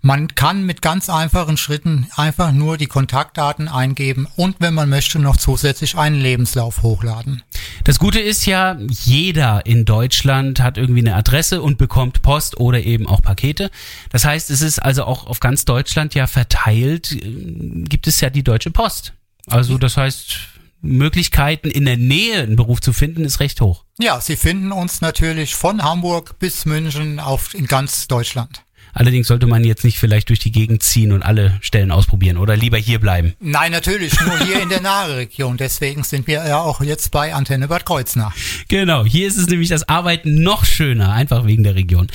Man 0.00 0.36
kann 0.36 0.64
mit 0.64 0.80
ganz 0.80 1.10
einfachen 1.10 1.56
Schritten 1.56 2.06
einfach 2.14 2.52
nur 2.52 2.76
die 2.76 2.86
Kontaktdaten 2.86 3.66
eingeben 3.66 4.28
und 4.36 4.60
wenn 4.60 4.74
man 4.74 4.88
möchte, 4.88 5.18
noch 5.18 5.38
zusätzlich 5.38 5.98
einen 5.98 6.20
Lebenslauf 6.20 6.84
hochladen. 6.84 7.42
Das 7.84 7.98
Gute 7.98 8.20
ist 8.20 8.46
ja, 8.46 8.76
jeder 8.88 9.64
in 9.66 9.84
Deutschland 9.84 10.60
hat 10.60 10.76
irgendwie 10.76 11.00
eine 11.00 11.14
Adresse 11.14 11.62
und 11.62 11.78
bekommt 11.78 12.22
Post 12.22 12.58
oder 12.58 12.82
eben 12.82 13.06
auch 13.06 13.22
Pakete. 13.22 13.70
Das 14.10 14.24
heißt, 14.24 14.50
es 14.50 14.60
ist 14.60 14.78
also 14.80 15.04
auch 15.04 15.26
auf 15.26 15.40
ganz 15.40 15.64
Deutschland 15.64 16.14
ja 16.14 16.26
verteilt, 16.26 17.16
gibt 17.20 18.06
es 18.06 18.20
ja 18.20 18.30
die 18.30 18.42
Deutsche 18.42 18.70
Post. 18.70 19.14
Also 19.46 19.78
das 19.78 19.96
heißt, 19.96 20.38
Möglichkeiten 20.82 21.70
in 21.70 21.84
der 21.84 21.96
Nähe 21.96 22.42
einen 22.42 22.56
Beruf 22.56 22.80
zu 22.80 22.92
finden, 22.92 23.24
ist 23.24 23.40
recht 23.40 23.60
hoch. 23.60 23.84
Ja, 23.98 24.20
Sie 24.20 24.36
finden 24.36 24.72
uns 24.72 25.00
natürlich 25.00 25.54
von 25.54 25.82
Hamburg 25.82 26.38
bis 26.38 26.64
München 26.64 27.20
auf, 27.20 27.54
in 27.54 27.66
ganz 27.66 28.08
Deutschland. 28.08 28.62
Allerdings 28.92 29.28
sollte 29.28 29.46
man 29.46 29.64
jetzt 29.64 29.84
nicht 29.84 29.98
vielleicht 29.98 30.28
durch 30.28 30.38
die 30.38 30.52
Gegend 30.52 30.82
ziehen 30.82 31.12
und 31.12 31.22
alle 31.22 31.58
Stellen 31.60 31.90
ausprobieren 31.90 32.36
oder 32.36 32.56
lieber 32.56 32.78
hier 32.78 32.98
bleiben. 32.98 33.34
Nein, 33.40 33.72
natürlich, 33.72 34.18
nur 34.20 34.38
hier 34.38 34.60
in 34.62 34.68
der 34.68 34.80
Nahregion. 34.82 35.56
Deswegen 35.56 36.02
sind 36.02 36.26
wir 36.26 36.46
ja 36.46 36.60
auch 36.60 36.80
jetzt 36.80 37.10
bei 37.10 37.34
Antenne 37.34 37.68
Bad 37.68 37.86
Kreuznach. 37.86 38.34
Genau, 38.68 39.04
hier 39.04 39.28
ist 39.28 39.38
es 39.38 39.46
nämlich 39.46 39.68
das 39.68 39.88
Arbeiten 39.88 40.42
noch 40.42 40.64
schöner, 40.64 41.12
einfach 41.12 41.46
wegen 41.46 41.62
der 41.62 41.74
Region. 41.74 42.08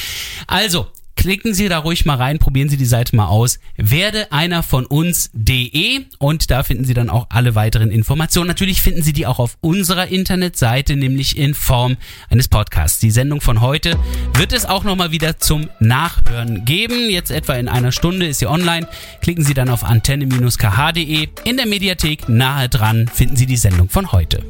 Also, 0.47 0.87
klicken 1.25 1.55
Sie 1.55 1.67
da 1.69 1.79
ruhig 1.79 2.05
mal 2.05 2.17
rein, 2.17 2.37
probieren 2.37 2.69
Sie 2.69 2.77
die 2.77 2.85
Seite 2.85 3.15
mal 3.15 3.25
aus. 3.25 3.57
Werde 3.77 4.31
einer 4.31 4.61
von 4.61 4.85
uns.de 4.85 6.01
und 6.19 6.51
da 6.51 6.61
finden 6.61 6.85
Sie 6.85 6.93
dann 6.93 7.09
auch 7.09 7.25
alle 7.31 7.55
weiteren 7.55 7.89
Informationen. 7.89 8.47
Natürlich 8.47 8.79
finden 8.79 9.01
Sie 9.01 9.11
die 9.11 9.25
auch 9.25 9.39
auf 9.39 9.57
unserer 9.59 10.07
Internetseite, 10.09 10.95
nämlich 10.95 11.35
in 11.35 11.55
Form 11.55 11.97
eines 12.29 12.47
Podcasts. 12.47 12.99
Die 12.99 13.09
Sendung 13.09 13.41
von 13.41 13.61
heute 13.61 13.97
wird 14.35 14.53
es 14.53 14.67
auch 14.67 14.83
nochmal 14.83 15.09
wieder 15.09 15.39
zum 15.39 15.67
Nachhören 15.79 16.63
geben. 16.63 17.09
Jetzt 17.09 17.31
etwa 17.31 17.55
in 17.55 17.69
einer 17.69 17.91
Stunde 17.91 18.27
ist 18.27 18.37
sie 18.37 18.47
online. 18.47 18.87
Klicken 19.21 19.43
Sie 19.43 19.55
dann 19.55 19.69
auf 19.69 19.83
antenne-kh.de. 19.83 21.27
In 21.43 21.57
der 21.57 21.65
Mediathek 21.65 22.29
nahe 22.29 22.69
dran 22.69 23.07
finden 23.07 23.35
Sie 23.35 23.47
die 23.47 23.57
Sendung 23.57 23.89
von 23.89 24.11
heute. 24.11 24.43